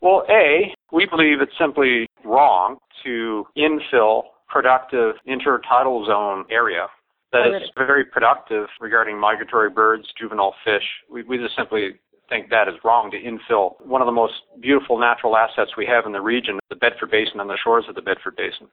Well, 0.00 0.24
A, 0.28 0.74
we 0.92 1.06
believe 1.06 1.40
it's 1.40 1.56
simply 1.58 2.06
wrong 2.24 2.76
to 3.04 3.46
infill 3.56 4.24
productive 4.48 5.14
intertidal 5.26 6.06
zone 6.06 6.44
area 6.50 6.88
that 7.34 7.62
is 7.62 7.68
very 7.76 8.04
productive 8.04 8.68
regarding 8.80 9.18
migratory 9.18 9.70
birds, 9.70 10.06
juvenile 10.18 10.54
fish. 10.64 10.84
We, 11.10 11.24
we 11.24 11.38
just 11.38 11.56
simply 11.56 11.98
think 12.34 12.50
that 12.50 12.66
is 12.66 12.74
wrong 12.82 13.10
to 13.12 13.16
infill 13.16 13.74
one 13.86 14.02
of 14.02 14.06
the 14.06 14.12
most 14.12 14.34
beautiful 14.60 14.98
natural 14.98 15.36
assets 15.36 15.72
we 15.76 15.86
have 15.86 16.04
in 16.06 16.12
the 16.12 16.20
region, 16.20 16.58
the 16.68 16.76
Bedford 16.76 17.10
Basin 17.10 17.38
and 17.38 17.48
the 17.48 17.58
shores 17.62 17.84
of 17.88 17.94
the 17.94 18.02
Bedford 18.02 18.34
Basin. 18.36 18.66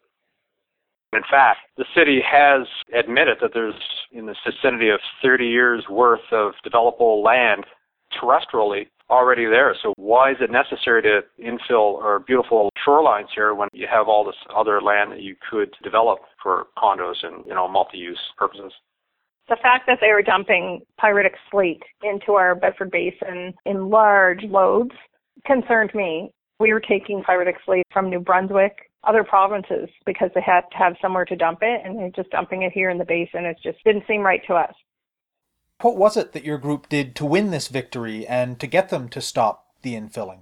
In 1.13 1.21
fact, 1.29 1.59
the 1.77 1.85
city 1.95 2.21
has 2.25 2.65
admitted 2.97 3.37
that 3.41 3.51
there's 3.53 3.75
in 4.11 4.25
the 4.25 4.35
vicinity 4.45 4.89
of 4.89 4.99
30 5.21 5.45
years 5.45 5.83
worth 5.89 6.21
of 6.31 6.53
developable 6.65 7.23
land 7.23 7.65
terrestrially 8.19 8.87
already 9.09 9.45
there. 9.45 9.75
So 9.83 9.93
why 9.97 10.31
is 10.31 10.37
it 10.39 10.49
necessary 10.49 11.01
to 11.03 11.21
infill 11.39 11.95
or 11.95 12.19
beautiful 12.19 12.69
shorelines 12.87 13.27
here 13.35 13.53
when 13.53 13.67
you 13.73 13.87
have 13.91 14.07
all 14.07 14.25
this 14.25 14.35
other 14.55 14.81
land 14.81 15.11
that 15.11 15.21
you 15.21 15.35
could 15.49 15.75
develop 15.83 16.19
for 16.41 16.67
condos 16.77 17.23
and, 17.23 17.45
you 17.45 17.53
know, 17.53 17.67
multi-use 17.67 18.19
purposes? 18.37 18.71
The 19.49 19.57
fact 19.61 19.85
that 19.87 19.99
they 19.99 20.11
were 20.11 20.21
dumping 20.21 20.81
pyritic 20.99 21.33
slate 21.49 21.83
into 22.03 22.33
our 22.33 22.55
Bedford 22.55 22.91
Basin 22.91 23.53
in 23.65 23.89
large 23.89 24.43
loads 24.43 24.91
concerned 25.45 25.91
me. 25.93 26.31
We 26.59 26.71
were 26.71 26.79
taking 26.79 27.23
pyritic 27.23 27.55
slate 27.65 27.85
from 27.91 28.09
New 28.09 28.19
Brunswick, 28.19 28.91
other 29.03 29.23
provinces, 29.23 29.89
because 30.05 30.29
they 30.35 30.41
had 30.41 30.61
to 30.71 30.77
have 30.77 30.95
somewhere 31.01 31.25
to 31.25 31.35
dump 31.35 31.59
it, 31.63 31.81
and 31.83 31.97
they're 31.97 32.11
just 32.11 32.29
dumping 32.29 32.61
it 32.61 32.71
here 32.71 32.89
in 32.89 32.97
the 32.97 33.05
basin. 33.05 33.45
It 33.45 33.57
just 33.61 33.83
didn't 33.83 34.03
seem 34.07 34.21
right 34.21 34.41
to 34.47 34.53
us. 34.53 34.73
What 35.81 35.97
was 35.97 36.15
it 36.15 36.33
that 36.33 36.45
your 36.45 36.59
group 36.59 36.87
did 36.87 37.15
to 37.15 37.25
win 37.25 37.49
this 37.49 37.67
victory 37.67 38.27
and 38.27 38.59
to 38.59 38.67
get 38.67 38.89
them 38.89 39.09
to 39.09 39.19
stop 39.19 39.65
the 39.81 39.95
infilling? 39.95 40.41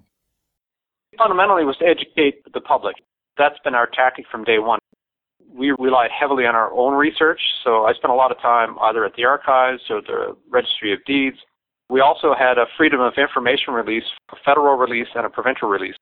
Fundamentally 1.17 1.63
was 1.63 1.77
to 1.77 1.85
educate 1.85 2.43
the 2.53 2.61
public. 2.61 2.97
That's 3.37 3.57
been 3.63 3.75
our 3.75 3.87
tactic 3.87 4.25
from 4.29 4.43
day 4.43 4.59
one. 4.59 4.79
We 5.53 5.71
relied 5.79 6.11
heavily 6.17 6.45
on 6.45 6.55
our 6.55 6.71
own 6.71 6.93
research, 6.93 7.39
so 7.63 7.85
I 7.85 7.93
spent 7.93 8.11
a 8.11 8.15
lot 8.15 8.31
of 8.31 8.39
time 8.39 8.77
either 8.81 9.03
at 9.05 9.13
the 9.15 9.25
archives 9.25 9.81
or 9.89 10.01
the 10.01 10.37
registry 10.49 10.93
of 10.93 10.99
deeds. 11.05 11.37
We 11.89 12.01
also 12.01 12.35
had 12.37 12.57
a 12.57 12.65
freedom 12.77 13.01
of 13.01 13.13
information 13.17 13.73
release, 13.73 14.03
a 14.31 14.35
federal 14.45 14.77
release, 14.77 15.07
and 15.15 15.25
a 15.25 15.29
provincial 15.29 15.67
release. 15.67 15.95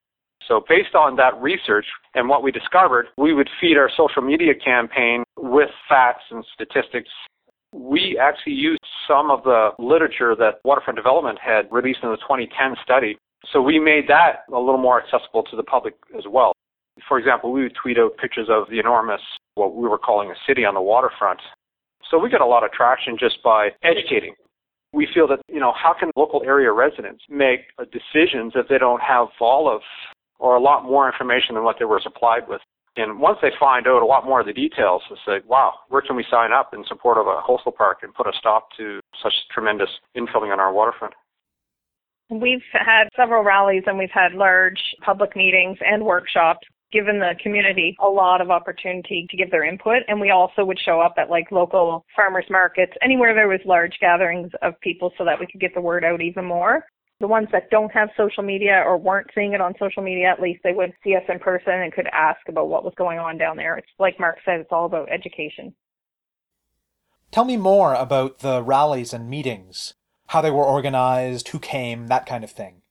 So 0.48 0.64
based 0.68 0.96
on 0.96 1.16
that 1.18 1.40
research 1.42 1.86
and 2.14 2.28
what 2.28 2.44
we 2.44 2.52
discovered, 2.52 3.08
we 3.18 3.34
would 3.34 3.50
feed 3.60 3.78
our 3.78 3.90
social 3.96 4.22
media 4.22 4.54
campaign 4.54 5.24
with 5.38 5.70
facts 5.90 6.24
and 6.30 6.44
statistics 6.54 7.10
we 7.74 8.18
actually 8.22 8.54
used 8.54 8.82
some 9.08 9.30
of 9.30 9.44
the 9.44 9.72
literature 9.80 10.36
that 10.36 10.60
Waterfront 10.64 10.98
Development 10.98 11.38
had 11.40 11.68
released 11.72 12.00
in 12.04 12.10
the 12.10 12.18
2010 12.18 12.76
study. 12.84 13.18
So 13.52 13.62
we 13.62 13.80
made 13.80 14.08
that 14.08 14.44
a 14.52 14.60
little 14.60 14.80
more 14.80 15.02
accessible 15.02 15.44
to 15.44 15.56
the 15.56 15.64
public 15.64 15.96
as 16.18 16.24
well. 16.30 16.54
For 17.08 17.20
example, 17.20 17.52
we 17.52 17.64
would 17.64 17.76
tweet 17.82 17.98
out 17.98 18.18
pictures 18.18 18.48
of 18.50 18.70
the 18.70 18.80
enormous, 18.80 19.22
what 19.56 19.76
we 19.76 19.88
were 19.88 19.98
calling 19.98 20.32
a 20.32 20.36
city 20.48 20.66
on 20.66 20.74
the 20.74 20.82
waterfront. 20.82 21.40
So 22.10 22.18
we 22.18 22.30
got 22.30 22.42
a 22.42 22.46
lot 22.46 22.64
of 22.64 22.72
traction 22.72 23.18
just 23.20 23.42
by 23.44 23.70
educating. 23.84 24.34
We 24.94 25.08
feel 25.14 25.28
that, 25.28 25.40
you 25.50 25.60
know, 25.60 25.74
how 25.74 25.94
can 25.98 26.12
local 26.16 26.44
area 26.46 26.72
residents 26.72 27.24
make 27.30 27.62
decisions 27.92 28.54
if 28.56 28.68
they 28.70 28.78
don't 28.78 29.02
have 29.02 29.28
all 29.40 29.74
of 29.74 29.82
or 30.40 30.56
a 30.56 30.62
lot 30.62 30.84
more 30.84 31.12
information 31.12 31.56
than 31.56 31.64
what 31.64 31.76
they 31.80 31.86
were 31.86 32.00
supplied 32.02 32.48
with? 32.48 32.62
And 32.96 33.20
once 33.20 33.38
they 33.42 33.52
find 33.60 33.88
out 33.88 34.02
a 34.02 34.06
lot 34.06 34.26
more 34.26 34.40
of 34.40 34.48
the 34.48 34.54
details, 34.54 35.04
they 35.10 35.16
say, 35.26 35.46
wow, 35.46 35.74
where 35.90 36.02
can 36.02 36.16
we 36.16 36.26
sign 36.32 36.52
up 36.52 36.74
in 36.74 36.84
support 36.88 37.18
of 37.18 37.28
a 37.28 37.42
coastal 37.46 37.72
park 37.72 38.00
and 38.02 38.14
put 38.14 38.26
a 38.26 38.32
stop 38.40 38.70
to 38.78 39.00
such 39.22 39.34
tremendous 39.54 39.90
infilling 40.16 40.52
on 40.52 40.60
our 40.60 40.74
waterfront? 40.74 41.14
We've 42.30 42.64
had 42.74 43.08
several 43.16 43.44
rallies 43.44 43.84
and 43.86 43.98
we've 43.98 44.10
had 44.12 44.34
large 44.34 44.82
public 45.06 45.36
meetings 45.36 45.78
and 45.82 46.04
workshops 46.04 46.68
given 46.92 47.20
the 47.20 47.36
community 47.42 47.96
a 48.00 48.08
lot 48.08 48.42
of 48.42 48.50
opportunity 48.50 49.28
to 49.30 49.38
give 49.38 49.52
their 49.52 49.64
input 49.64 50.04
and 50.08 50.20
we 50.20 50.30
also 50.30 50.64
would 50.64 50.80
show 50.80 51.02
up 51.02 51.16
at 51.18 51.30
like 51.30 51.52
local 51.52 52.06
farmers 52.16 52.46
markets 52.50 52.94
anywhere 53.02 53.34
there 53.34 53.48
was 53.48 53.60
large 53.66 53.98
gatherings 54.00 54.52
of 54.62 54.80
people 54.82 55.12
so 55.18 55.26
that 55.26 55.40
we 55.40 55.48
could 55.48 55.60
get 55.60 55.74
the 55.74 55.82
word 55.82 56.04
out 56.04 56.22
even 56.22 56.46
more 56.46 56.86
the 57.20 57.28
ones 57.28 57.48
that 57.52 57.70
don't 57.72 57.92
have 57.92 58.10
social 58.16 58.44
media 58.44 58.84
or 58.86 58.98
weren't 58.98 59.30
seeing 59.34 59.54
it 59.54 59.62
on 59.62 59.74
social 59.80 60.04
media, 60.04 60.28
at 60.28 60.40
least 60.40 60.62
they 60.64 60.74
would 60.74 60.94
see 61.04 61.16
us 61.16 61.24
in 61.28 61.40
person 61.40 61.74
and 61.74 61.92
could 61.92 62.08
ask 62.14 62.40
about 62.48 62.70
what 62.70 62.84
was 62.84 62.94
going 62.96 63.18
on 63.18 63.38
down 63.38 63.58
there. 63.58 63.76
It's 63.78 63.88
like 63.98 64.20
Mark 64.20 64.38
said, 64.46 64.60
it's 64.60 64.72
all 64.72 64.86
about 64.86 65.12
education. 65.12 65.74
Tell 67.32 67.44
me 67.44 67.58
more 67.58 67.94
about 67.94 68.40
the 68.40 68.62
rallies 68.62 69.14
and 69.14 69.30
meetings, 69.30 69.96
how 70.28 70.42
they 70.42 70.52
were 70.52 70.64
organized, 70.64 71.50
who 71.50 71.60
came, 71.60 72.08
that 72.08 72.26
kind 72.26 72.44
of 72.44 72.52
thing. 72.52 72.84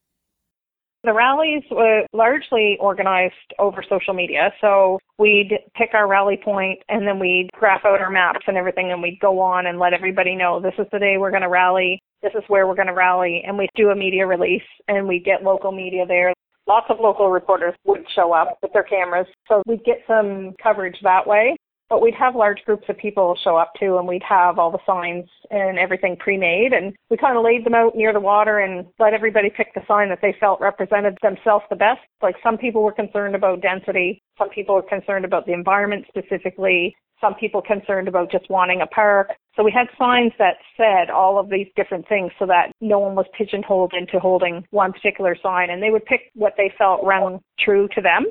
The 1.05 1.13
rallies 1.13 1.63
were 1.71 2.05
largely 2.13 2.77
organized 2.81 3.35
over 3.59 3.83
social 3.89 4.13
media. 4.13 4.53
So 4.61 4.99
we'd 5.19 5.53
pick 5.77 5.91
our 5.95 6.09
rally 6.09 6.39
point 6.43 6.81
and 6.89 7.07
then 7.07 7.19
we'd 7.19 7.49
graph 7.53 7.85
out 7.85 8.01
our 8.01 8.11
maps 8.11 8.45
and 8.47 8.57
everything 8.57 8.91
and 8.91 9.01
we'd 9.01 9.21
go 9.21 9.39
on 9.39 9.67
and 9.67 9.79
let 9.79 9.93
everybody 9.93 10.35
know 10.35 10.61
this 10.61 10.75
is 10.79 10.87
the 10.93 10.99
day 10.99 11.17
we're 11.19 11.31
going 11.31 11.43
to 11.43 11.49
rally. 11.49 12.01
This 12.23 12.33
is 12.35 12.43
where 12.49 12.67
we're 12.67 12.75
going 12.75 12.89
to 12.89 12.95
rally. 12.95 13.43
And 13.47 13.57
we'd 13.57 13.71
do 13.77 13.91
a 13.91 13.97
media 13.97 14.27
release 14.27 14.63
and 14.89 15.07
we'd 15.07 15.25
get 15.25 15.45
local 15.45 15.71
media 15.71 16.07
there. 16.07 16.33
Lots 16.67 16.87
of 16.91 16.99
local 16.99 17.31
reporters 17.31 17.75
would 17.85 18.05
show 18.17 18.33
up 18.33 18.59
with 18.61 18.73
their 18.73 18.83
cameras. 18.83 19.29
So 19.49 19.63
we'd 19.67 19.85
get 19.85 19.99
some 20.09 20.55
coverage 20.61 20.97
that 21.05 21.25
way. 21.25 21.57
But 21.89 22.03
we'd 22.03 22.15
have 22.15 22.35
large 22.35 22.63
groups 22.65 22.85
of 22.89 22.99
people 22.99 23.39
show 23.45 23.57
up 23.57 23.73
too, 23.79 23.97
and 23.99 24.09
we'd 24.09 24.23
have 24.29 24.59
all 24.59 24.73
the 24.73 24.79
signs 24.85 25.29
and 25.51 25.79
everything 25.79 26.17
pre-made, 26.17 26.73
and 26.73 26.95
we 27.11 27.17
kind 27.17 27.37
of 27.37 27.45
laid 27.45 27.65
them 27.65 27.75
out 27.75 27.95
near 27.95 28.13
the 28.13 28.21
water 28.21 28.59
and 28.59 28.87
let 28.99 29.15
everybody 29.15 29.51
pick 29.51 29.73
the 29.75 29.83
sign 29.87 30.09
that 30.09 30.19
they 30.21 30.35
felt 30.41 30.61
represented 30.61 31.17
themselves 31.23 31.65
the 31.71 31.77
best. 31.77 32.01
Like 32.23 32.35
some 32.43 32.59
people 32.59 32.83
were 32.83 32.93
concerned 32.93 33.37
about 33.37 33.63
density, 33.63 34.21
some 34.37 34.51
people 34.51 34.75
were 34.75 34.83
concerned 34.83 35.25
about 35.25 35.47
the 35.47 35.53
environment 35.53 36.07
specifically, 36.09 36.97
some 37.21 37.35
people 37.35 37.63
concerned 37.63 38.09
about 38.09 38.31
just 38.31 38.51
wanting 38.51 38.83
a 38.83 38.87
park. 38.87 39.31
So 39.55 39.63
we 39.63 39.73
had 39.73 39.87
signs 39.99 40.33
that 40.39 40.57
said 40.77 41.11
all 41.11 41.39
of 41.39 41.49
these 41.49 41.67
different 41.77 42.07
things 42.09 42.31
so 42.39 42.47
that 42.47 42.73
no 42.81 42.99
one 42.99 43.15
was 43.15 43.27
pigeonholed 43.37 43.95
into 43.99 44.19
holding 44.19 44.65
one 44.71 44.93
particular 44.93 45.37
sign 45.43 45.71
and 45.71 45.83
they 45.83 45.91
would 45.91 46.05
pick 46.05 46.33
what 46.35 46.55
they 46.57 46.73
felt 46.77 47.01
rang 47.05 47.41
true 47.59 47.89
to 47.95 48.01
them. 48.03 48.27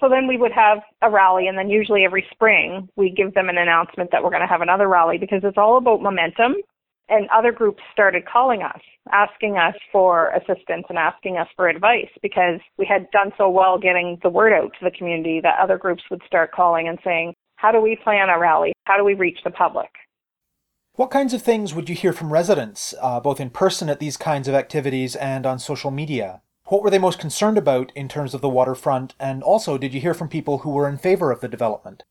So 0.00 0.08
then 0.08 0.26
we 0.26 0.36
would 0.36 0.52
have 0.52 0.78
a 1.02 1.10
rally, 1.10 1.48
and 1.48 1.56
then 1.56 1.70
usually 1.70 2.04
every 2.04 2.26
spring 2.30 2.88
we 2.96 3.10
give 3.10 3.34
them 3.34 3.48
an 3.48 3.56
announcement 3.56 4.10
that 4.12 4.22
we're 4.22 4.30
going 4.30 4.42
to 4.42 4.48
have 4.48 4.60
another 4.60 4.88
rally 4.88 5.18
because 5.18 5.40
it's 5.42 5.56
all 5.56 5.78
about 5.78 6.02
momentum. 6.02 6.56
And 7.08 7.28
other 7.32 7.52
groups 7.52 7.82
started 7.92 8.26
calling 8.26 8.62
us, 8.62 8.80
asking 9.12 9.56
us 9.58 9.76
for 9.92 10.30
assistance 10.30 10.86
and 10.88 10.98
asking 10.98 11.36
us 11.36 11.46
for 11.54 11.68
advice 11.68 12.10
because 12.20 12.58
we 12.78 12.84
had 12.84 13.08
done 13.12 13.30
so 13.38 13.48
well 13.48 13.78
getting 13.78 14.18
the 14.24 14.28
word 14.28 14.52
out 14.52 14.72
to 14.80 14.84
the 14.84 14.90
community 14.90 15.40
that 15.40 15.54
other 15.62 15.78
groups 15.78 16.02
would 16.10 16.20
start 16.26 16.50
calling 16.50 16.88
and 16.88 16.98
saying, 17.04 17.32
How 17.56 17.70
do 17.70 17.80
we 17.80 17.96
plan 18.02 18.28
a 18.28 18.38
rally? 18.38 18.72
How 18.84 18.96
do 18.96 19.04
we 19.04 19.14
reach 19.14 19.38
the 19.44 19.52
public? 19.52 19.88
What 20.94 21.10
kinds 21.10 21.32
of 21.32 21.42
things 21.42 21.74
would 21.74 21.88
you 21.88 21.94
hear 21.94 22.12
from 22.12 22.32
residents, 22.32 22.92
uh, 23.00 23.20
both 23.20 23.38
in 23.38 23.50
person 23.50 23.88
at 23.88 24.00
these 24.00 24.16
kinds 24.16 24.48
of 24.48 24.54
activities 24.54 25.14
and 25.14 25.46
on 25.46 25.58
social 25.58 25.92
media? 25.92 26.40
What 26.68 26.82
were 26.82 26.90
they 26.90 26.98
most 26.98 27.20
concerned 27.20 27.58
about 27.58 27.92
in 27.94 28.08
terms 28.08 28.34
of 28.34 28.40
the 28.40 28.48
waterfront? 28.48 29.14
And 29.20 29.40
also, 29.42 29.78
did 29.78 29.94
you 29.94 30.00
hear 30.00 30.14
from 30.14 30.28
people 30.28 30.58
who 30.58 30.70
were 30.70 30.88
in 30.88 30.98
favor 30.98 31.30
of 31.30 31.40
the 31.40 31.46
development? 31.46 32.02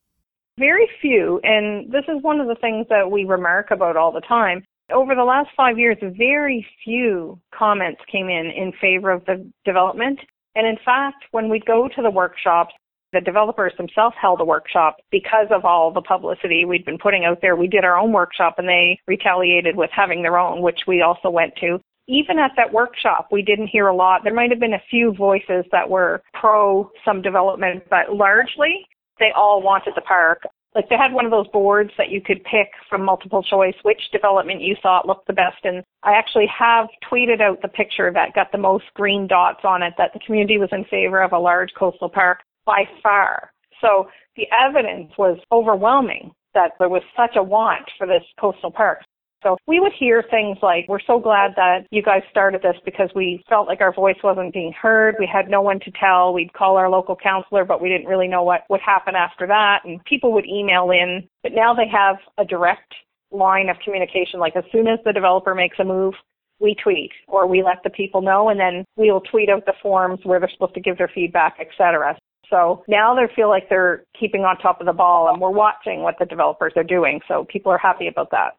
Very 0.58 0.88
few, 1.02 1.42
and 1.44 1.92
this 1.92 2.06
is 2.08 2.24
one 2.24 2.40
of 2.40 2.48
the 2.48 2.56
things 2.56 2.88
that 2.90 3.12
we 3.12 3.26
remark 3.26 3.72
about 3.72 3.98
all 3.98 4.14
the 4.14 4.22
time. 4.22 4.64
Over 4.94 5.14
the 5.14 5.26
last 5.26 5.50
five 5.58 5.78
years, 5.78 5.98
very 6.02 6.66
few 6.86 7.38
comments 7.54 8.00
came 8.10 8.30
in 8.30 8.46
in 8.46 8.72
favor 8.80 9.12
of 9.12 9.26
the 9.26 9.46
development. 9.66 10.20
And 10.56 10.66
in 10.66 10.78
fact, 10.86 11.26
when 11.32 11.50
we 11.50 11.60
go 11.60 11.90
to 11.94 12.02
the 12.02 12.10
workshops, 12.10 12.74
the 13.12 13.20
developers 13.20 13.74
themselves 13.78 14.16
held 14.22 14.40
a 14.40 14.46
workshop 14.46 14.98
because 15.12 15.48
of 15.52 15.66
all 15.66 15.92
the 15.92 16.02
publicity 16.02 16.64
we'd 16.64 16.86
been 16.86 16.98
putting 16.98 17.26
out 17.26 17.40
there. 17.42 17.58
We 17.58 17.68
did 17.68 17.84
our 17.84 17.98
own 17.98 18.14
workshop 18.14 18.56
and 18.58 18.70
they 18.70 19.00
retaliated 19.06 19.76
with 19.76 19.90
having 19.94 20.22
their 20.22 20.38
own, 20.38 20.62
which 20.62 20.82
we 20.88 21.02
also 21.02 21.30
went 21.30 21.56
to 21.60 21.80
even 22.08 22.38
at 22.40 22.52
that 22.56 22.72
workshop, 22.72 23.30
we 23.32 23.42
didn't 23.42 23.68
hear 23.68 23.88
a 23.88 23.96
lot. 23.96 24.22
There 24.24 24.34
might 24.34 24.52
have 24.52 24.60
been 24.60 24.74
a 24.74 24.84
few 24.90 25.14
voices 25.14 25.66
that 25.72 25.90
were 25.90 26.22
pro 26.34 26.90
some 27.04 27.22
development, 27.22 27.84
but 27.90 28.14
largely 28.14 28.86
they 29.20 29.32
all 29.36 29.62
wanted 29.62 29.94
the 29.96 30.02
park. 30.02 30.44
Like 30.76 30.90
they 30.90 30.98
had 30.98 31.14
one 31.14 31.24
of 31.24 31.32
those 31.32 31.48
boards 31.48 31.92
that 31.98 32.10
you 32.10 32.20
could 32.22 32.44
pick 32.44 32.68
from 32.90 33.04
multiple 33.04 33.42
choice 33.42 33.76
which 33.84 34.12
development 34.12 34.62
you 34.62 34.76
thought 34.84 35.08
looked 35.08 35.26
the 35.26 35.34
best. 35.34 35.64
And 35.64 35.84
I 36.04 36.14
actually 36.14 36.48
have 36.48 36.88
tweeted 37.10 37.42
out 37.42 37.62
the 37.62 37.70
picture 37.70 38.12
that 38.14 38.36
got 38.36 38.52
the 38.52 38.58
most 38.58 38.86
green 38.94 39.26
dots 39.26 39.62
on 39.64 39.82
it 39.82 39.94
that 39.98 40.12
the 40.14 40.20
community 40.20 40.58
was 40.58 40.70
in 40.74 40.84
favor 40.86 41.22
of 41.22 41.32
a 41.32 41.40
large 41.40 41.72
coastal 41.80 42.10
park 42.10 42.40
by 42.66 42.84
far. 43.02 43.52
So 43.80 44.10
the 44.36 44.48
evidence 44.52 45.12
was 45.18 45.40
overwhelming 45.52 46.32
that 46.54 46.72
there 46.78 46.90
was 46.90 47.04
such 47.16 47.36
a 47.38 47.44
want 47.44 47.86
for 47.98 48.06
this 48.06 48.24
coastal 48.40 48.72
park. 48.72 49.00
So 49.46 49.58
we 49.68 49.80
would 49.80 49.92
hear 49.98 50.24
things 50.32 50.58
like, 50.64 50.88
we're 50.88 51.00
so 51.06 51.20
glad 51.20 51.52
that 51.56 51.86
you 51.92 52.02
guys 52.02 52.24
started 52.32 52.64
this 52.64 52.78
because 52.84 53.12
we 53.14 53.44
felt 53.48 53.68
like 53.68 53.80
our 53.80 53.94
voice 53.94 54.16
wasn't 54.24 54.54
being 54.54 54.74
heard. 54.74 55.16
We 55.20 55.30
had 55.32 55.50
no 55.50 55.62
one 55.62 55.80
to 55.82 55.92
tell. 55.92 56.34
We'd 56.34 56.54
call 56.54 56.78
our 56.78 56.90
local 56.90 57.16
counselor, 57.16 57.64
but 57.64 57.80
we 57.80 57.88
didn't 57.88 58.08
really 58.08 58.28
know 58.28 58.42
what 58.42 58.62
would 58.72 58.82
happen 58.82 59.14
after 59.16 59.46
that. 59.46 59.82
And 59.86 60.04
people 60.06 60.34
would 60.34 60.48
email 60.48 60.90
in, 60.90 61.30
but 61.44 61.52
now 61.54 61.76
they 61.76 61.88
have 61.88 62.16
a 62.40 62.46
direct 62.46 62.92
line 63.30 63.70
of 63.70 63.78
communication. 63.86 64.40
Like 64.40 64.56
as 64.56 64.64
soon 64.72 64.88
as 64.88 64.98
the 65.06 65.14
developer 65.14 65.54
makes 65.54 65.78
a 65.78 65.84
move, 65.84 66.16
we 66.60 66.76
tweet 66.82 67.12
or 67.28 67.46
we 67.46 67.62
let 67.62 67.84
the 67.84 67.92
people 67.92 68.24
know 68.24 68.50
and 68.50 68.60
then 68.60 68.84
we'll 68.96 69.22
tweet 69.22 69.50
out 69.50 69.68
the 69.68 69.74
forms 69.80 70.22
where 70.24 70.40
they're 70.40 70.50
supposed 70.50 70.74
to 70.74 70.82
give 70.82 70.98
their 70.98 71.12
feedback, 71.14 71.58
etc. 71.60 72.18
So 72.50 72.84
now 72.88 73.14
they 73.14 73.32
feel 73.36 73.50
like 73.50 73.70
they're 73.70 74.06
keeping 74.20 74.42
on 74.42 74.58
top 74.58 74.80
of 74.80 74.88
the 74.88 74.94
ball 74.94 75.30
and 75.30 75.40
we're 75.40 75.52
watching 75.52 76.02
what 76.02 76.16
the 76.18 76.26
developers 76.26 76.74
are 76.76 76.84
doing. 76.84 77.20
So 77.28 77.46
people 77.48 77.72
are 77.72 77.78
happy 77.78 78.08
about 78.08 78.32
that. 78.32 78.56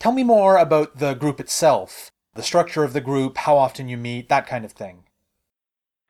Tell 0.00 0.12
me 0.12 0.24
more 0.24 0.56
about 0.56 0.96
the 0.96 1.12
group 1.12 1.40
itself, 1.40 2.10
the 2.34 2.42
structure 2.42 2.84
of 2.84 2.94
the 2.94 3.02
group, 3.02 3.36
how 3.36 3.58
often 3.58 3.86
you 3.86 3.98
meet, 3.98 4.30
that 4.30 4.46
kind 4.46 4.64
of 4.64 4.72
thing. 4.72 5.04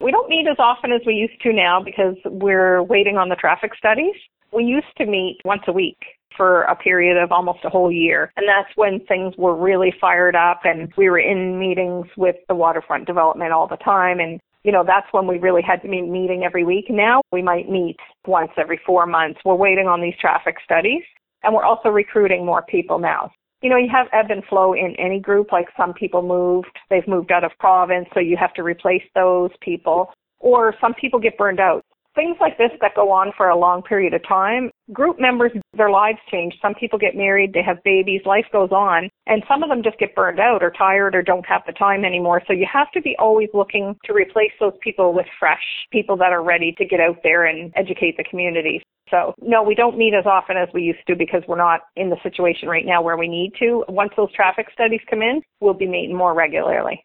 We 0.01 0.13
don't 0.13 0.29
meet 0.29 0.47
as 0.49 0.59
often 0.61 0.93
as 0.93 1.01
we 1.05 1.15
used 1.15 1.43
to 1.43 1.53
now 1.53 1.83
because 1.83 2.15
we're 2.25 2.85
waiting 2.85 3.17
on 3.17 3.31
the 3.31 3.35
traffic 3.35 3.73
studies. 3.77 4.15
We 4.53 4.63
used 4.63 4.97
to 4.99 5.07
meet 5.07 5.39
once 5.45 5.63
a 5.67 5.73
week 5.73 5.99
for 6.37 6.63
a 6.63 6.77
period 6.77 7.21
of 7.21 7.33
almost 7.33 7.65
a 7.65 7.69
whole 7.69 7.91
year. 7.91 8.33
And 8.37 8.47
that's 8.49 8.71
when 8.77 9.01
things 9.07 9.35
were 9.37 9.57
really 9.57 9.93
fired 10.01 10.37
up 10.37 10.61
and 10.63 10.93
we 10.97 11.11
were 11.11 11.19
in 11.19 11.59
meetings 11.59 12.07
with 12.17 12.37
the 12.49 12.55
waterfront 12.55 13.09
development 13.09 13.53
all 13.53 13.67
the 13.67 13.77
time. 13.77 14.21
And, 14.21 14.41
you 14.63 14.71
know, 14.71 14.85
that's 14.87 15.09
when 15.11 15.27
we 15.27 15.39
really 15.39 15.63
had 15.63 15.83
to 15.83 15.89
be 15.89 16.01
meeting 16.01 16.45
every 16.45 16.63
week. 16.63 16.87
Now 16.91 17.23
we 17.33 17.43
might 17.43 17.69
meet 17.69 17.97
once 18.25 18.53
every 18.57 18.81
four 18.87 19.05
months. 19.05 19.41
We're 19.45 19.57
waiting 19.57 19.89
on 19.89 20.01
these 20.01 20.15
traffic 20.21 20.59
studies 20.65 21.03
and 21.43 21.53
we're 21.53 21.65
also 21.65 21.89
recruiting 21.89 22.47
more 22.47 22.63
people 22.63 23.01
now. 23.01 23.33
You 23.62 23.71
know, 23.71 23.76
you 23.76 23.90
have 23.93 24.07
ebb 24.12 24.31
and 24.31 24.45
flow 24.45 24.73
in 24.73 24.95
any 24.99 25.21
group, 25.21 25.52
like 25.52 25.69
some 25.76 25.93
people 25.93 26.23
moved, 26.23 26.79
they've 26.88 27.07
moved 27.07 27.31
out 27.31 27.45
of 27.45 27.52
province, 27.59 28.07
so 28.14 28.21
you 28.21 28.37
have 28.37 28.55
to 28.55 28.62
replace 28.62 29.02
those 29.14 29.50
people. 29.61 30.11
Or 30.38 30.75
some 30.81 30.95
people 30.95 31.21
get 31.21 31.37
burned 31.37 31.61
out 31.61 31.85
things 32.14 32.37
like 32.40 32.59
this 32.59 32.71
that 32.81 32.95
go 32.95 33.11
on 33.11 33.33
for 33.37 33.49
a 33.49 33.57
long 33.57 33.83
period 33.83 34.14
of 34.14 34.26
time, 34.26 34.71
group 34.93 35.21
members, 35.21 35.52
their 35.76 35.90
lives 35.90 36.19
change. 36.31 36.55
Some 36.61 36.75
people 36.75 36.99
get 36.99 37.17
married, 37.17 37.52
they 37.52 37.62
have 37.62 37.83
babies, 37.85 38.21
life 38.25 38.47
goes 38.52 38.71
on, 38.71 39.09
and 39.26 39.43
some 39.49 39.62
of 39.62 39.69
them 39.69 39.83
just 39.83 39.99
get 39.99 40.14
burned 40.14 40.40
out 40.40 40.62
or 40.62 40.71
tired 40.71 41.14
or 41.14 41.23
don't 41.23 41.47
have 41.47 41.62
the 41.67 41.73
time 41.73 42.05
anymore. 42.05 42.43
So 42.47 42.52
you 42.52 42.67
have 42.73 42.90
to 42.93 43.00
be 43.00 43.17
always 43.19 43.49
looking 43.55 43.97
to 44.05 44.12
replace 44.12 44.52
those 44.59 44.75
people 44.83 45.12
with 45.14 45.26
fresh 45.38 45.62
people 45.93 46.17
that 46.19 46.33
are 46.33 46.43
ready 46.43 46.73
to 46.79 46.85
get 46.85 47.00
out 47.00 47.19
there 47.23 47.47
and 47.47 47.73
educate 47.76 48.17
the 48.17 48.25
community. 48.25 48.83
So 49.11 49.35
no, 49.40 49.62
we 49.62 49.75
don't 49.75 49.99
meet 49.99 50.14
as 50.14 50.26
often 50.26 50.57
as 50.57 50.69
we 50.73 50.83
used 50.83 51.07
to 51.09 51.17
because 51.17 51.43
we're 51.49 51.57
not 51.57 51.81
in 51.97 52.11
the 52.11 52.17
situation 52.23 52.69
right 52.69 52.87
now 52.87 53.02
where 53.02 53.17
we 53.17 53.29
need 53.29 53.52
to. 53.59 53.85
Once 53.88 54.12
those 54.17 54.33
traffic 54.33 54.67
studies 54.73 55.00
come 55.09 55.23
in, 55.23 55.43
we'll 55.61 55.75
be 55.75 55.88
meeting 55.88 56.17
more 56.17 56.35
regularly. 56.35 57.05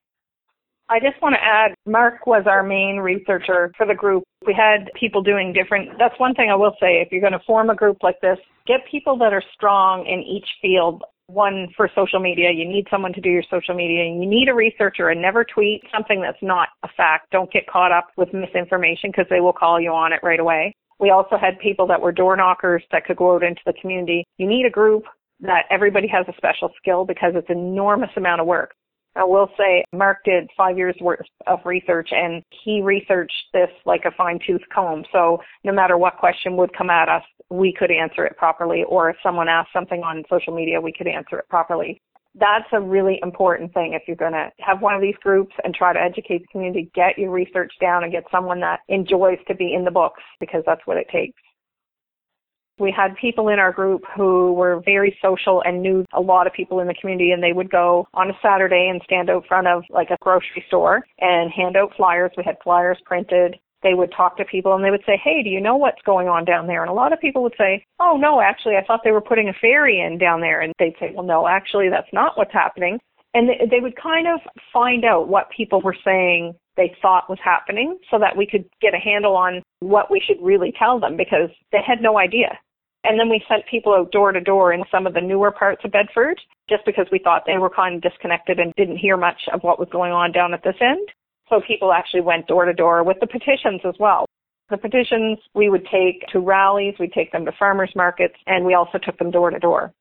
I 0.87 0.99
just 0.99 1.19
want 1.19 1.33
to 1.33 1.43
add, 1.43 1.73
Mark 1.87 2.27
was 2.27 2.43
our 2.45 2.61
main 2.61 2.97
researcher 2.97 3.71
for 3.75 3.87
the 3.87 3.95
group. 3.95 4.23
We 4.45 4.53
had 4.53 4.91
people 4.99 5.23
doing 5.23 5.51
different, 5.51 5.97
that's 5.97 6.13
one 6.19 6.35
thing 6.35 6.51
I 6.51 6.55
will 6.55 6.75
say, 6.79 7.01
if 7.01 7.11
you're 7.11 7.21
going 7.21 7.33
to 7.33 7.39
form 7.47 7.71
a 7.71 7.75
group 7.75 7.97
like 8.03 8.21
this, 8.21 8.37
get 8.67 8.81
people 8.89 9.17
that 9.17 9.33
are 9.33 9.41
strong 9.55 10.05
in 10.05 10.21
each 10.21 10.45
field. 10.61 11.03
One 11.25 11.69
for 11.75 11.89
social 11.95 12.19
media, 12.19 12.51
you 12.51 12.67
need 12.67 12.85
someone 12.91 13.13
to 13.13 13.21
do 13.21 13.29
your 13.29 13.41
social 13.49 13.73
media. 13.73 14.05
You 14.05 14.27
need 14.27 14.47
a 14.47 14.53
researcher 14.53 15.09
and 15.09 15.19
never 15.19 15.43
tweet 15.43 15.81
something 15.91 16.21
that's 16.21 16.37
not 16.43 16.67
a 16.83 16.87
fact. 16.95 17.31
Don't 17.31 17.51
get 17.51 17.65
caught 17.65 17.91
up 17.91 18.09
with 18.15 18.31
misinformation 18.31 19.09
because 19.09 19.25
they 19.31 19.39
will 19.39 19.53
call 19.53 19.81
you 19.81 19.89
on 19.89 20.13
it 20.13 20.19
right 20.21 20.39
away. 20.39 20.75
We 20.99 21.09
also 21.09 21.37
had 21.37 21.59
people 21.59 21.87
that 21.87 22.01
were 22.01 22.11
door 22.11 22.35
knockers 22.35 22.83
that 22.91 23.05
could 23.05 23.17
go 23.17 23.35
out 23.35 23.43
into 23.43 23.61
the 23.65 23.73
community. 23.81 24.25
You 24.37 24.47
need 24.47 24.65
a 24.65 24.69
group 24.69 25.03
that 25.41 25.63
everybody 25.69 26.07
has 26.07 26.25
a 26.27 26.37
special 26.37 26.69
skill 26.77 27.05
because 27.05 27.33
it's 27.35 27.49
an 27.49 27.57
enormous 27.57 28.11
amount 28.15 28.41
of 28.41 28.47
work. 28.47 28.73
I 29.17 29.23
will 29.23 29.49
say 29.57 29.85
Mark 29.93 30.17
did 30.25 30.49
five 30.57 30.77
years 30.77 30.95
worth 30.99 31.25
of 31.47 31.59
research 31.63 32.09
and 32.11 32.43
he 32.63 32.81
researched 32.81 33.33
this 33.53 33.69
like 33.85 34.03
a 34.05 34.11
fine 34.11 34.39
tooth 34.45 34.61
comb. 34.73 35.05
So 35.11 35.39
no 35.63 35.71
matter 35.71 35.97
what 35.97 36.17
question 36.17 36.57
would 36.57 36.75
come 36.77 36.89
at 36.89 37.07
us, 37.07 37.23
we 37.49 37.73
could 37.77 37.91
answer 37.91 38.25
it 38.25 38.35
properly. 38.35 38.83
Or 38.87 39.09
if 39.09 39.15
someone 39.23 39.47
asked 39.47 39.71
something 39.71 40.01
on 40.01 40.23
social 40.29 40.53
media, 40.53 40.81
we 40.81 40.91
could 40.91 41.07
answer 41.07 41.39
it 41.39 41.47
properly. 41.47 42.01
That's 42.37 42.67
a 42.73 42.81
really 42.81 43.19
important 43.23 43.73
thing 43.73 43.93
if 43.93 44.03
you're 44.07 44.17
going 44.17 44.33
to 44.33 44.49
have 44.59 44.81
one 44.81 44.93
of 44.93 45.01
these 45.01 45.15
groups 45.23 45.53
and 45.63 45.73
try 45.73 45.93
to 45.93 45.99
educate 45.99 46.39
the 46.39 46.47
community, 46.51 46.91
get 46.93 47.17
your 47.17 47.31
research 47.31 47.71
down 47.79 48.03
and 48.03 48.11
get 48.11 48.25
someone 48.29 48.59
that 48.59 48.81
enjoys 48.89 49.37
to 49.47 49.55
be 49.55 49.73
in 49.73 49.85
the 49.85 49.91
books 49.91 50.21
because 50.39 50.61
that's 50.65 50.81
what 50.85 50.97
it 50.97 51.07
takes. 51.11 51.41
We 52.77 52.93
had 52.95 53.15
people 53.15 53.47
in 53.47 53.57
our 53.57 53.71
group 53.71 54.01
who 54.17 54.51
were 54.51 54.81
very 54.83 55.17
social 55.21 55.63
and 55.63 55.81
knew 55.81 56.03
a 56.13 56.19
lot 56.19 56.45
of 56.45 56.51
people 56.51 56.81
in 56.81 56.87
the 56.87 56.93
community 56.99 57.31
and 57.31 57.41
they 57.41 57.53
would 57.53 57.71
go 57.71 58.05
on 58.13 58.29
a 58.29 58.33
Saturday 58.41 58.89
and 58.91 59.01
stand 59.05 59.29
out 59.29 59.45
front 59.47 59.67
of 59.67 59.83
like 59.89 60.09
a 60.09 60.17
grocery 60.19 60.63
store 60.67 61.05
and 61.19 61.49
hand 61.53 61.77
out 61.77 61.93
flyers. 61.95 62.31
We 62.35 62.43
had 62.43 62.57
flyers 62.61 62.97
printed. 63.05 63.55
They 63.83 63.93
would 63.93 64.11
talk 64.15 64.37
to 64.37 64.45
people 64.45 64.73
and 64.73 64.83
they 64.83 64.91
would 64.91 65.03
say, 65.05 65.19
Hey, 65.23 65.43
do 65.43 65.49
you 65.49 65.61
know 65.61 65.75
what's 65.75 66.01
going 66.05 66.27
on 66.27 66.45
down 66.45 66.67
there? 66.67 66.81
And 66.81 66.89
a 66.89 66.93
lot 66.93 67.13
of 67.13 67.19
people 67.19 67.43
would 67.43 67.55
say, 67.57 67.85
Oh 67.99 68.17
no, 68.19 68.41
actually 68.41 68.75
I 68.75 68.85
thought 68.85 69.01
they 69.03 69.11
were 69.11 69.21
putting 69.21 69.49
a 69.49 69.53
ferry 69.61 70.01
in 70.01 70.17
down 70.17 70.41
there. 70.41 70.61
And 70.61 70.73
they'd 70.79 70.95
say, 70.99 71.11
Well 71.13 71.25
no, 71.25 71.47
actually 71.47 71.89
that's 71.89 72.11
not 72.13 72.37
what's 72.37 72.53
happening. 72.53 72.99
And 73.33 73.49
they 73.69 73.81
would 73.81 73.95
kind 74.01 74.27
of 74.27 74.39
find 74.71 75.03
out 75.03 75.27
what 75.27 75.49
people 75.55 75.81
were 75.81 75.95
saying 76.05 76.55
they 76.77 76.95
thought 77.01 77.29
was 77.29 77.39
happening 77.43 77.97
so 78.09 78.17
that 78.19 78.35
we 78.35 78.47
could 78.47 78.65
get 78.81 78.93
a 78.93 78.99
handle 78.99 79.35
on 79.35 79.61
what 79.79 80.09
we 80.11 80.21
should 80.25 80.37
really 80.41 80.73
tell 80.77 80.99
them 80.99 81.17
because 81.17 81.49
they 81.71 81.79
had 81.85 82.01
no 82.01 82.17
idea. 82.17 82.57
And 83.03 83.19
then 83.19 83.29
we 83.29 83.43
sent 83.47 83.63
people 83.69 83.93
out 83.93 84.11
door 84.11 84.31
to 84.31 84.41
door 84.41 84.73
in 84.73 84.83
some 84.91 85.05
of 85.05 85.13
the 85.13 85.21
newer 85.21 85.51
parts 85.51 85.81
of 85.85 85.91
Bedford 85.91 86.39
just 86.67 86.83
because 86.85 87.05
we 87.11 87.19
thought 87.19 87.43
they 87.45 87.57
were 87.57 87.69
kind 87.69 87.95
of 87.95 88.01
disconnected 88.01 88.59
and 88.59 88.73
didn't 88.75 88.97
hear 88.97 89.15
much 89.15 89.39
of 89.53 89.61
what 89.61 89.79
was 89.79 89.87
going 89.91 90.11
on 90.11 90.31
down 90.31 90.53
at 90.53 90.63
this 90.63 90.75
end. 90.81 91.07
So 91.49 91.61
people 91.65 91.93
actually 91.93 92.21
went 92.21 92.47
door 92.47 92.65
to 92.65 92.73
door 92.73 93.03
with 93.03 93.17
the 93.19 93.27
petitions 93.27 93.81
as 93.85 93.95
well. 93.99 94.25
The 94.69 94.77
petitions 94.77 95.37
we 95.53 95.69
would 95.69 95.85
take 95.91 96.25
to 96.31 96.39
rallies, 96.39 96.95
we'd 96.99 97.13
take 97.13 97.31
them 97.31 97.45
to 97.45 97.51
farmers 97.51 97.91
markets, 97.95 98.35
and 98.47 98.65
we 98.65 98.73
also 98.73 98.97
took 98.97 99.17
them 99.19 99.29
door 99.29 99.51
to 99.51 99.59
door. 99.59 99.93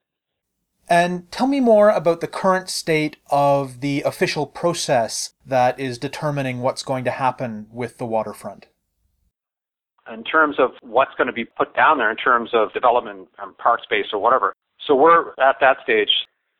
And 0.89 1.31
tell 1.31 1.47
me 1.47 1.61
more 1.61 1.91
about 1.91 2.21
the 2.21 2.27
current 2.27 2.69
state 2.69 3.17
of 3.31 3.81
the 3.81 4.03
official 4.03 4.47
process 4.47 5.35
that 5.47 5.79
is 5.79 5.99
determining 5.99 6.61
what's 6.61 6.83
going 6.83 7.05
to 7.05 7.11
happen 7.11 7.67
with 7.71 7.99
the 7.99 8.07
waterfront 8.07 8.67
in 10.13 10.25
terms 10.25 10.57
of 10.59 10.71
what's 10.83 11.15
going 11.17 11.27
to 11.27 11.33
be 11.33 11.45
put 11.45 11.75
down 11.75 11.99
there 11.99 12.11
in 12.11 12.17
terms 12.17 12.51
of 12.53 12.73
development 12.73 13.29
and 13.39 13.57
park 13.59 13.83
space 13.83 14.07
or 14.13 14.19
whatever. 14.19 14.53
So 14.87 14.95
we're 14.95 15.31
at 15.41 15.57
that 15.61 15.79
stage. 15.83 16.11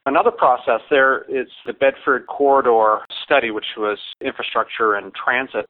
Another 0.07 0.31
process 0.31 0.81
there 0.91 1.23
is 1.31 1.49
the 1.65 1.73
Bedford 1.73 2.27
Corridor 2.27 3.01
study, 3.25 3.51
which 3.51 3.65
was 3.77 3.99
infrastructure 4.21 4.95
and 4.95 5.13
transit. 5.15 5.67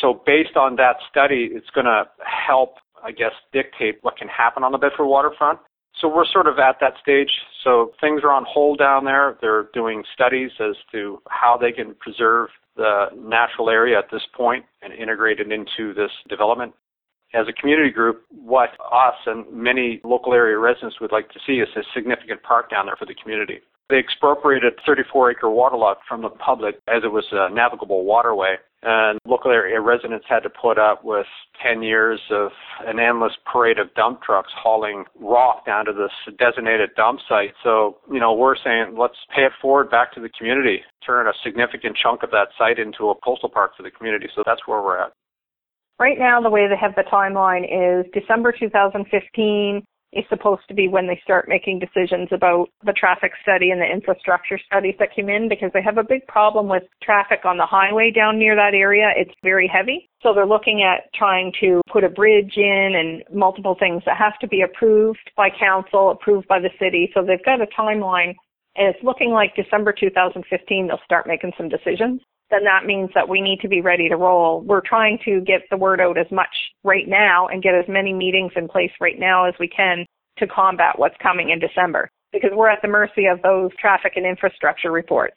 So 0.00 0.22
based 0.24 0.56
on 0.56 0.76
that 0.76 0.96
study, 1.10 1.48
it's 1.52 1.68
going 1.70 1.86
to 1.86 2.04
help, 2.24 2.76
I 3.02 3.10
guess, 3.10 3.32
dictate 3.52 3.98
what 4.02 4.16
can 4.16 4.28
happen 4.28 4.62
on 4.62 4.70
the 4.70 4.78
Bedford 4.78 5.06
waterfront. 5.06 5.58
So 6.00 6.06
we're 6.08 6.26
sort 6.26 6.46
of 6.46 6.58
at 6.60 6.76
that 6.80 6.94
stage. 7.02 7.30
So 7.64 7.92
things 8.00 8.22
are 8.22 8.30
on 8.30 8.44
hold 8.48 8.78
down 8.78 9.04
there. 9.04 9.36
They're 9.40 9.68
doing 9.74 10.04
studies 10.14 10.52
as 10.60 10.76
to 10.92 11.20
how 11.28 11.58
they 11.60 11.72
can 11.72 11.96
preserve 11.96 12.50
the 12.76 13.06
natural 13.16 13.68
area 13.68 13.98
at 13.98 14.06
this 14.12 14.22
point 14.34 14.64
and 14.80 14.92
integrate 14.92 15.40
it 15.40 15.50
into 15.50 15.92
this 15.92 16.10
development 16.28 16.72
as 17.34 17.46
a 17.48 17.52
community 17.52 17.90
group, 17.90 18.24
what 18.30 18.70
us 18.92 19.14
and 19.26 19.50
many 19.50 20.00
local 20.04 20.34
area 20.34 20.58
residents 20.58 21.00
would 21.00 21.12
like 21.12 21.30
to 21.30 21.38
see 21.46 21.54
is 21.54 21.68
a 21.76 21.80
significant 21.94 22.42
park 22.42 22.70
down 22.70 22.86
there 22.86 22.96
for 22.96 23.06
the 23.06 23.14
community. 23.14 23.60
They 23.92 23.98
expropriated 23.98 24.72
34 24.86 25.32
acre 25.32 25.50
water 25.50 25.76
lot 25.76 25.98
from 26.08 26.22
the 26.22 26.30
public 26.30 26.76
as 26.88 27.04
it 27.04 27.12
was 27.12 27.26
a 27.30 27.52
navigable 27.52 28.06
waterway. 28.06 28.54
And 28.82 29.18
local 29.26 29.50
area 29.50 29.78
residents 29.82 30.24
had 30.26 30.40
to 30.44 30.48
put 30.48 30.78
up 30.78 31.04
with 31.04 31.26
10 31.62 31.82
years 31.82 32.18
of 32.30 32.52
an 32.86 32.98
endless 32.98 33.34
parade 33.44 33.78
of 33.78 33.92
dump 33.92 34.22
trucks 34.22 34.48
hauling 34.56 35.04
rock 35.20 35.66
down 35.66 35.84
to 35.84 35.92
this 35.92 36.10
designated 36.38 36.88
dump 36.96 37.20
site. 37.28 37.52
So, 37.62 37.98
you 38.10 38.18
know, 38.18 38.32
we're 38.32 38.56
saying 38.56 38.96
let's 38.98 39.18
pay 39.36 39.42
it 39.42 39.52
forward 39.60 39.90
back 39.90 40.14
to 40.14 40.22
the 40.22 40.30
community, 40.38 40.80
turn 41.04 41.26
a 41.26 41.32
significant 41.44 41.94
chunk 42.02 42.22
of 42.22 42.30
that 42.30 42.48
site 42.56 42.78
into 42.78 43.10
a 43.10 43.14
coastal 43.16 43.50
park 43.50 43.72
for 43.76 43.82
the 43.82 43.90
community. 43.90 44.26
So 44.34 44.42
that's 44.46 44.62
where 44.64 44.80
we're 44.80 45.00
at. 45.00 45.12
Right 45.98 46.18
now, 46.18 46.40
the 46.40 46.48
way 46.48 46.66
they 46.66 46.78
have 46.80 46.94
the 46.94 47.04
timeline 47.12 47.64
is 47.68 48.06
December 48.14 48.52
2015 48.58 49.84
is 50.12 50.24
supposed 50.28 50.62
to 50.68 50.74
be 50.74 50.88
when 50.88 51.06
they 51.06 51.20
start 51.24 51.48
making 51.48 51.78
decisions 51.78 52.28
about 52.32 52.68
the 52.84 52.92
traffic 52.92 53.32
study 53.42 53.70
and 53.70 53.80
the 53.80 53.90
infrastructure 53.90 54.58
studies 54.66 54.94
that 54.98 55.14
came 55.14 55.28
in 55.28 55.48
because 55.48 55.70
they 55.72 55.82
have 55.82 55.98
a 55.98 56.04
big 56.04 56.26
problem 56.26 56.68
with 56.68 56.82
traffic 57.02 57.40
on 57.44 57.56
the 57.56 57.66
highway 57.66 58.10
down 58.10 58.38
near 58.38 58.54
that 58.54 58.74
area. 58.74 59.10
It's 59.16 59.34
very 59.42 59.66
heavy. 59.66 60.08
So 60.22 60.34
they're 60.34 60.46
looking 60.46 60.82
at 60.82 61.12
trying 61.14 61.52
to 61.60 61.80
put 61.90 62.04
a 62.04 62.08
bridge 62.08 62.54
in 62.56 62.92
and 62.94 63.36
multiple 63.36 63.76
things 63.78 64.02
that 64.06 64.16
have 64.16 64.38
to 64.40 64.48
be 64.48 64.62
approved 64.62 65.30
by 65.36 65.48
council, 65.50 66.10
approved 66.10 66.46
by 66.46 66.60
the 66.60 66.70
city. 66.78 67.10
So 67.14 67.24
they've 67.24 67.44
got 67.44 67.62
a 67.62 67.66
timeline 67.66 68.34
and 68.76 68.88
it's 68.88 69.04
looking 69.04 69.30
like 69.30 69.54
December 69.54 69.92
2015 69.92 70.86
they'll 70.86 70.98
start 71.04 71.26
making 71.26 71.52
some 71.56 71.68
decisions 71.68 72.20
then 72.52 72.64
that 72.64 72.86
means 72.86 73.10
that 73.14 73.28
we 73.28 73.40
need 73.40 73.58
to 73.60 73.68
be 73.68 73.80
ready 73.80 74.08
to 74.08 74.16
roll. 74.16 74.60
We're 74.60 74.82
trying 74.84 75.18
to 75.24 75.40
get 75.40 75.62
the 75.70 75.76
word 75.76 76.00
out 76.00 76.18
as 76.18 76.30
much 76.30 76.54
right 76.84 77.08
now 77.08 77.48
and 77.48 77.62
get 77.62 77.74
as 77.74 77.86
many 77.88 78.12
meetings 78.12 78.52
in 78.54 78.68
place 78.68 78.92
right 79.00 79.18
now 79.18 79.46
as 79.46 79.54
we 79.58 79.66
can 79.66 80.06
to 80.38 80.46
combat 80.46 80.98
what's 80.98 81.16
coming 81.22 81.50
in 81.50 81.58
December 81.58 82.10
because 82.32 82.50
we're 82.52 82.68
at 82.68 82.80
the 82.82 82.88
mercy 82.88 83.26
of 83.26 83.42
those 83.42 83.70
traffic 83.80 84.12
and 84.16 84.26
infrastructure 84.26 84.90
reports. 84.90 85.36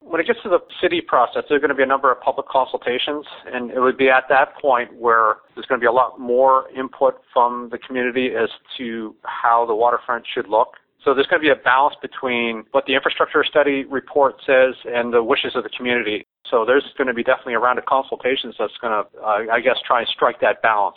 When 0.00 0.20
it 0.20 0.26
gets 0.26 0.40
to 0.42 0.48
the 0.48 0.58
city 0.82 1.00
process, 1.00 1.44
there 1.48 1.56
are 1.56 1.60
going 1.60 1.70
to 1.70 1.76
be 1.76 1.84
a 1.84 1.86
number 1.86 2.10
of 2.10 2.20
public 2.20 2.48
consultations, 2.48 3.24
and 3.46 3.70
it 3.70 3.78
would 3.78 3.96
be 3.96 4.08
at 4.10 4.24
that 4.30 4.56
point 4.60 4.92
where 4.96 5.36
there's 5.54 5.66
going 5.66 5.80
to 5.80 5.82
be 5.82 5.86
a 5.86 5.92
lot 5.92 6.18
more 6.18 6.64
input 6.76 7.20
from 7.32 7.68
the 7.70 7.78
community 7.78 8.30
as 8.34 8.48
to 8.78 9.14
how 9.22 9.64
the 9.64 9.74
waterfront 9.74 10.24
should 10.34 10.48
look. 10.48 10.74
So 11.04 11.14
there's 11.14 11.26
going 11.26 11.42
to 11.42 11.46
be 11.46 11.50
a 11.50 11.62
balance 11.62 11.96
between 12.00 12.64
what 12.70 12.86
the 12.86 12.94
infrastructure 12.94 13.44
study 13.44 13.84
report 13.84 14.36
says 14.46 14.74
and 14.86 15.12
the 15.12 15.22
wishes 15.22 15.52
of 15.56 15.64
the 15.64 15.70
community. 15.76 16.24
So 16.48 16.64
there's 16.64 16.84
going 16.96 17.08
to 17.08 17.14
be 17.14 17.24
definitely 17.24 17.54
a 17.54 17.58
round 17.58 17.78
of 17.78 17.86
consultations 17.86 18.54
that's 18.58 18.76
going 18.80 18.92
to, 18.92 19.18
uh, 19.20 19.52
I 19.52 19.60
guess, 19.60 19.76
try 19.86 20.00
and 20.00 20.08
strike 20.14 20.40
that 20.40 20.62
balance. 20.62 20.96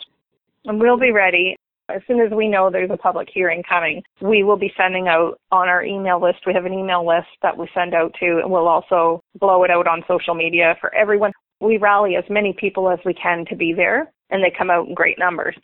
And 0.64 0.80
we'll 0.80 0.98
be 0.98 1.10
ready. 1.10 1.56
As 1.88 2.02
soon 2.06 2.20
as 2.20 2.32
we 2.32 2.48
know 2.48 2.68
there's 2.70 2.90
a 2.90 2.96
public 2.96 3.28
hearing 3.32 3.62
coming, 3.68 4.02
we 4.20 4.42
will 4.42 4.56
be 4.56 4.72
sending 4.76 5.06
out 5.06 5.38
on 5.52 5.68
our 5.68 5.84
email 5.84 6.20
list. 6.20 6.40
We 6.46 6.54
have 6.54 6.64
an 6.64 6.72
email 6.72 7.06
list 7.06 7.28
that 7.42 7.56
we 7.56 7.68
send 7.74 7.94
out 7.94 8.12
to, 8.20 8.40
and 8.42 8.50
we'll 8.50 8.66
also 8.66 9.22
blow 9.38 9.62
it 9.62 9.70
out 9.70 9.86
on 9.86 10.02
social 10.08 10.34
media 10.34 10.74
for 10.80 10.92
everyone. 10.94 11.32
We 11.60 11.78
rally 11.78 12.16
as 12.16 12.24
many 12.28 12.52
people 12.52 12.90
as 12.90 12.98
we 13.04 13.14
can 13.14 13.44
to 13.46 13.56
be 13.56 13.72
there, 13.72 14.12
and 14.30 14.42
they 14.42 14.52
come 14.56 14.70
out 14.70 14.88
in 14.88 14.94
great 14.94 15.18
numbers. 15.18 15.56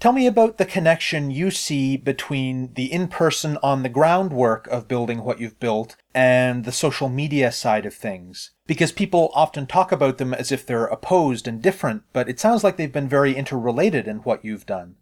Tell 0.00 0.12
me 0.12 0.28
about 0.28 0.58
the 0.58 0.64
connection 0.64 1.32
you 1.32 1.50
see 1.50 1.96
between 1.96 2.72
the 2.74 2.92
in 2.92 3.08
person, 3.08 3.58
on 3.64 3.82
the 3.82 3.88
ground 3.88 4.32
work 4.32 4.68
of 4.68 4.86
building 4.86 5.24
what 5.24 5.40
you've 5.40 5.58
built 5.58 5.96
and 6.14 6.64
the 6.64 6.70
social 6.70 7.08
media 7.08 7.50
side 7.50 7.84
of 7.84 7.94
things. 7.94 8.52
Because 8.68 8.92
people 8.92 9.32
often 9.34 9.66
talk 9.66 9.90
about 9.90 10.18
them 10.18 10.32
as 10.32 10.52
if 10.52 10.64
they're 10.64 10.84
opposed 10.84 11.48
and 11.48 11.60
different, 11.60 12.04
but 12.12 12.28
it 12.28 12.38
sounds 12.38 12.62
like 12.62 12.76
they've 12.76 12.92
been 12.92 13.08
very 13.08 13.34
interrelated 13.34 14.06
in 14.06 14.18
what 14.18 14.44
you've 14.44 14.66
done. 14.66 14.94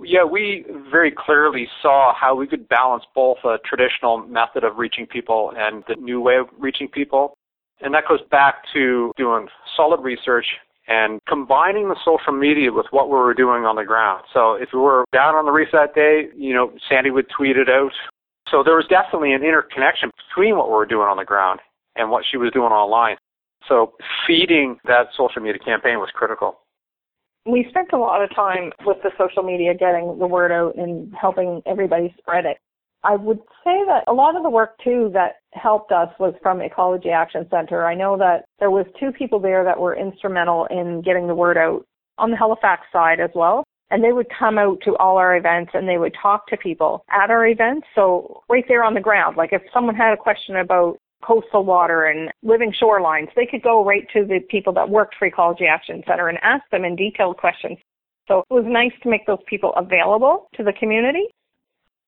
Yeah, 0.00 0.22
we 0.22 0.64
very 0.92 1.10
clearly 1.10 1.66
saw 1.82 2.14
how 2.14 2.36
we 2.36 2.46
could 2.46 2.68
balance 2.68 3.02
both 3.16 3.38
a 3.42 3.58
traditional 3.64 4.18
method 4.18 4.62
of 4.62 4.78
reaching 4.78 5.08
people 5.08 5.52
and 5.56 5.82
the 5.88 5.96
new 5.96 6.20
way 6.20 6.36
of 6.36 6.46
reaching 6.56 6.86
people. 6.86 7.34
And 7.80 7.92
that 7.94 8.06
goes 8.08 8.20
back 8.30 8.62
to 8.74 9.10
doing 9.16 9.48
solid 9.76 10.00
research 10.02 10.46
and 10.88 11.20
combining 11.28 11.88
the 11.88 11.96
social 12.02 12.32
media 12.32 12.72
with 12.72 12.86
what 12.90 13.08
we 13.08 13.16
were 13.16 13.34
doing 13.34 13.64
on 13.64 13.76
the 13.76 13.84
ground. 13.84 14.24
So 14.32 14.54
if 14.54 14.70
we 14.72 14.80
were 14.80 15.04
down 15.12 15.34
on 15.34 15.44
the 15.44 15.52
reef 15.52 15.68
that 15.72 15.94
day, 15.94 16.28
you 16.34 16.54
know, 16.54 16.72
Sandy 16.88 17.10
would 17.10 17.26
tweet 17.28 17.56
it 17.56 17.68
out. 17.68 17.92
So 18.50 18.62
there 18.64 18.74
was 18.74 18.86
definitely 18.88 19.34
an 19.34 19.44
interconnection 19.44 20.10
between 20.28 20.56
what 20.56 20.68
we 20.68 20.74
were 20.74 20.86
doing 20.86 21.06
on 21.06 21.18
the 21.18 21.24
ground 21.24 21.60
and 21.96 22.10
what 22.10 22.24
she 22.28 22.38
was 22.38 22.50
doing 22.52 22.72
online. 22.72 23.16
So 23.68 23.92
feeding 24.26 24.78
that 24.84 25.08
social 25.14 25.42
media 25.42 25.58
campaign 25.58 25.98
was 25.98 26.08
critical. 26.14 26.60
We 27.44 27.66
spent 27.68 27.88
a 27.92 27.98
lot 27.98 28.22
of 28.22 28.34
time 28.34 28.72
with 28.86 28.96
the 29.02 29.10
social 29.18 29.42
media 29.42 29.74
getting 29.74 30.18
the 30.18 30.26
word 30.26 30.52
out 30.52 30.76
and 30.76 31.12
helping 31.14 31.62
everybody 31.66 32.14
spread 32.18 32.46
it. 32.46 32.56
I 33.04 33.16
would 33.16 33.38
say 33.64 33.84
that 33.86 34.04
a 34.08 34.12
lot 34.12 34.36
of 34.36 34.42
the 34.42 34.50
work 34.50 34.76
too 34.82 35.10
that 35.14 35.36
helped 35.52 35.92
us 35.92 36.08
was 36.18 36.34
from 36.42 36.60
Ecology 36.60 37.10
Action 37.10 37.46
Center. 37.50 37.86
I 37.86 37.94
know 37.94 38.18
that 38.18 38.44
there 38.58 38.70
was 38.70 38.86
two 38.98 39.12
people 39.12 39.38
there 39.38 39.64
that 39.64 39.78
were 39.78 39.96
instrumental 39.96 40.66
in 40.70 41.02
getting 41.02 41.26
the 41.26 41.34
word 41.34 41.56
out 41.56 41.86
on 42.18 42.30
the 42.30 42.36
Halifax 42.36 42.82
side 42.92 43.20
as 43.20 43.30
well. 43.34 43.64
And 43.90 44.04
they 44.04 44.12
would 44.12 44.26
come 44.36 44.58
out 44.58 44.78
to 44.84 44.96
all 44.96 45.16
our 45.16 45.36
events 45.36 45.70
and 45.72 45.88
they 45.88 45.96
would 45.96 46.14
talk 46.20 46.46
to 46.48 46.56
people 46.56 47.04
at 47.10 47.30
our 47.30 47.46
events. 47.46 47.86
So 47.94 48.42
right 48.48 48.64
there 48.68 48.84
on 48.84 48.94
the 48.94 49.00
ground, 49.00 49.36
like 49.36 49.52
if 49.52 49.62
someone 49.72 49.94
had 49.94 50.12
a 50.12 50.16
question 50.16 50.56
about 50.56 50.98
coastal 51.22 51.64
water 51.64 52.06
and 52.06 52.30
living 52.42 52.72
shorelines, 52.72 53.28
they 53.34 53.46
could 53.46 53.62
go 53.62 53.84
right 53.84 54.06
to 54.12 54.24
the 54.26 54.40
people 54.50 54.72
that 54.74 54.90
worked 54.90 55.14
for 55.18 55.26
Ecology 55.26 55.66
Action 55.66 56.02
Center 56.06 56.28
and 56.28 56.38
ask 56.42 56.68
them 56.70 56.84
in 56.84 56.96
detailed 56.96 57.38
questions. 57.38 57.78
So 58.26 58.40
it 58.50 58.52
was 58.52 58.64
nice 58.66 58.92
to 59.02 59.08
make 59.08 59.26
those 59.26 59.42
people 59.46 59.72
available 59.74 60.48
to 60.56 60.62
the 60.62 60.72
community 60.74 61.24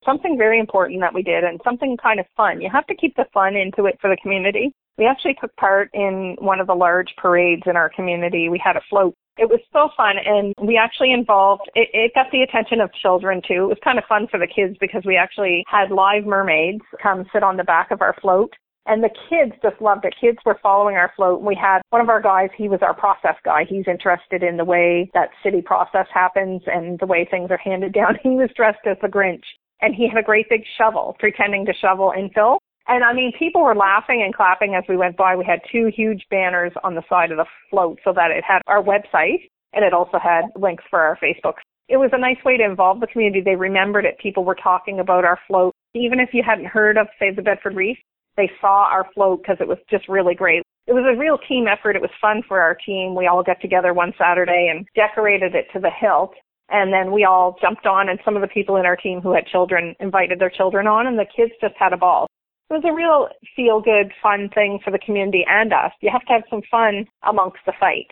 something 0.05 0.37
very 0.39 0.59
important 0.59 1.01
that 1.01 1.15
we 1.15 1.23
did 1.23 1.45
and 1.45 1.61
something 1.65 1.97
kind 1.97 2.21
of 2.21 2.27
fun. 2.37 2.61
You 2.61 2.71
have 2.73 2.87
to 2.87 2.95
keep 2.95 3.17
the 3.17 3.27
fun 3.33 3.57
into 3.57 3.87
it 3.87 3.99
for 4.01 4.09
the 4.09 4.17
community. 4.21 4.73
We 4.99 5.07
actually 5.07 5.37
took 5.41 5.55
part 5.57 5.91
in 5.95 6.37
one 6.39 6.61
of 6.61 6.67
the 6.67 6.75
large 6.75 7.15
parades 7.17 7.63
in 7.67 7.77
our 7.77 7.91
community. 7.91 8.49
We 8.49 8.61
had 8.63 8.77
a 8.77 8.83
float. 8.89 9.15
It 9.39 9.49
was 9.49 9.61
so 9.73 9.89
fun 9.97 10.17
and 10.23 10.55
we 10.61 10.77
actually 10.77 11.13
involved, 11.13 11.71
it, 11.75 11.89
it 11.95 12.13
got 12.15 12.27
the 12.31 12.43
attention 12.43 12.81
of 12.81 12.91
children 13.01 13.41
too. 13.47 13.65
It 13.65 13.69
was 13.69 13.79
kind 13.83 13.99
of 13.99 14.05
fun 14.05 14.27
for 14.31 14.39
the 14.39 14.47
kids 14.47 14.77
because 14.81 15.03
we 15.07 15.17
actually 15.17 15.65
had 15.67 15.91
live 15.91 16.27
mermaids 16.27 16.83
come 17.03 17.25
sit 17.33 17.43
on 17.43 17.57
the 17.57 17.65
back 17.65 17.91
of 17.91 18.03
our 18.03 18.15
float 18.21 18.53
and 18.87 19.05
the 19.05 19.11
kids 19.29 19.53
just 19.63 19.81
loved 19.81 20.05
it. 20.05 20.15
Kids 20.21 20.39
were 20.45 20.59
following 20.63 20.97
our 20.97 21.13
float. 21.15 21.39
And 21.39 21.47
we 21.47 21.55
had 21.55 21.81
one 21.91 22.01
of 22.01 22.09
our 22.09 22.21
guys, 22.21 22.49
he 22.57 22.69
was 22.69 22.81
our 22.83 22.95
process 22.95 23.37
guy. 23.45 23.65
He's 23.69 23.87
interested 23.87 24.43
in 24.43 24.57
the 24.57 24.65
way 24.65 25.11
that 25.15 25.31
city 25.43 25.63
process 25.63 26.07
happens 26.13 26.63
and 26.67 26.99
the 26.99 27.07
way 27.07 27.27
things 27.31 27.51
are 27.51 27.59
handed 27.59 27.93
down. 27.93 28.19
He 28.23 28.31
was 28.31 28.51
dressed 28.55 28.87
as 28.87 28.97
the 29.01 29.09
Grinch 29.09 29.45
and 29.83 29.95
he 29.95 30.09
had 30.09 30.19
a 30.19 30.23
great 30.23 30.49
big 30.49 30.63
shovel 30.79 31.17
pretending 31.19 31.65
to 31.67 31.73
shovel 31.81 32.13
infill. 32.17 32.59
And 32.89 33.05
I 33.05 33.13
mean, 33.13 33.33
people 33.39 33.63
were 33.63 33.75
laughing 33.75 34.23
and 34.25 34.35
clapping 34.35 34.75
as 34.75 34.85
we 34.89 34.97
went 34.97 35.17
by. 35.17 35.37
We 35.37 35.45
had 35.45 35.61
two 35.71 35.91
huge 35.95 36.25
banners 36.31 36.73
on 36.83 36.95
the 36.95 37.03
side 37.09 37.31
of 37.31 37.37
the 37.37 37.47
float 37.71 37.99
so 38.05 38.13
that 38.15 38.31
it 38.31 38.43
had 38.45 38.63
our 38.67 38.83
website 38.83 39.49
and 39.73 39.85
it 39.85 39.93
also 39.93 40.19
had 40.19 40.47
links 40.57 40.85
for 40.91 41.01
our 41.01 41.17
Facebook. 41.23 41.55
It 41.89 41.97
was 41.97 42.11
a 42.13 42.19
nice 42.19 42.43
way 42.45 42.57
to 42.57 42.65
involve 42.65 43.01
the 43.01 43.07
community. 43.07 43.41
They 43.41 43.57
remembered 43.57 44.05
it. 44.05 44.19
People 44.19 44.45
were 44.45 44.57
talking 44.57 45.01
about 45.01 45.25
our 45.25 45.39
float. 45.47 45.75
Even 45.95 46.21
if 46.21 46.31
you 46.33 46.43
hadn't 46.45 46.67
heard 46.67 46.97
of 46.97 47.09
Save 47.19 47.37
the 47.37 47.43
Bedford 47.43 47.75
Reef, 47.75 47.99
they 48.37 48.51
saw 48.61 48.89
our 48.91 49.07
float 49.15 49.43
because 49.43 49.57
it 49.61 49.69
was 49.69 49.79
just 49.91 50.09
really 50.09 50.35
great. 50.35 50.63
It 50.87 50.93
was 50.93 51.05
a 51.05 51.19
real 51.19 51.39
team 51.49 51.67
effort. 51.69 51.97
It 51.97 52.03
was 52.03 52.11
fun 52.21 52.43
for 52.47 52.61
our 52.61 52.75
team. 52.75 53.15
We 53.15 53.27
all 53.27 53.43
got 53.43 53.61
together 53.61 53.93
one 53.93 54.13
Saturday 54.19 54.73
and 54.75 54.87
decorated 54.95 55.55
it 55.55 55.67
to 55.73 55.81
the 55.81 55.91
hilt. 55.91 56.33
And 56.71 56.93
then 56.93 57.13
we 57.13 57.25
all 57.25 57.57
jumped 57.61 57.87
on 57.87 58.09
and 58.09 58.19
some 58.25 58.37
of 58.37 58.43
the 58.43 58.49
people 58.49 58.77
in 58.77 58.87
our 58.87 58.97
team 58.97 59.21
who 59.21 59.33
had 59.35 59.47
children 59.47 59.95
invited 59.99 60.39
their 60.39 60.51
children 60.51 60.87
on 60.87 61.07
and 61.07 61.19
the 61.19 61.25
kids 61.25 61.53
just 61.61 61.75
had 61.79 61.93
a 61.93 61.97
ball. 61.97 62.27
It 62.71 62.75
was 62.75 62.85
a 62.87 62.95
real 62.95 63.29
feel 63.57 63.81
good, 63.81 64.13
fun 64.23 64.49
thing 64.55 64.79
for 64.85 64.93
the 64.93 64.99
community 64.99 65.45
and 65.49 65.73
us. 65.73 65.91
You 66.01 66.11
have 66.13 66.25
to 66.27 66.33
have 66.33 66.43
some 66.49 66.63
fun 66.71 67.07
amongst 67.29 67.59
the 67.67 67.73
fight. 67.81 68.07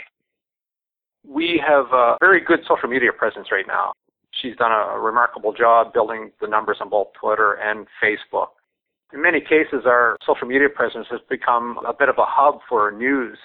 We 1.25 1.63
have 1.65 1.87
a 1.93 2.17
very 2.19 2.41
good 2.45 2.61
social 2.67 2.89
media 2.89 3.13
presence 3.17 3.49
right 3.53 3.67
now. 3.69 3.93
She's 4.43 4.57
done 4.57 4.73
a 4.73 4.99
remarkable 4.99 5.53
job 5.53 5.93
building 5.93 6.33
the 6.41 6.49
numbers 6.49 6.79
on 6.81 6.89
both 6.89 7.09
Twitter 7.21 7.55
and 7.55 7.87
Facebook. 8.03 8.49
In 9.13 9.23
many 9.23 9.41
cases, 9.41 9.87
our 9.87 10.17
social 10.27 10.47
media 10.47 10.69
presence 10.69 11.07
has 11.11 11.21
become 11.31 11.79
a 11.87 11.93
bit 11.93 12.09
of 12.09 12.17
a 12.19 12.27
hub 12.27 12.61
for 12.69 12.91
news, 12.91 13.39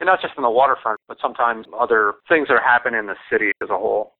and 0.00 0.06
not 0.06 0.20
just 0.20 0.34
on 0.36 0.42
the 0.42 0.50
waterfront, 0.50 1.00
but 1.08 1.16
sometimes 1.20 1.66
other 1.78 2.14
things 2.28 2.48
that 2.48 2.54
are 2.54 2.62
happening 2.62 3.00
in 3.00 3.06
the 3.06 3.16
city 3.30 3.50
as 3.62 3.70
a 3.70 3.76
whole. 3.76 4.14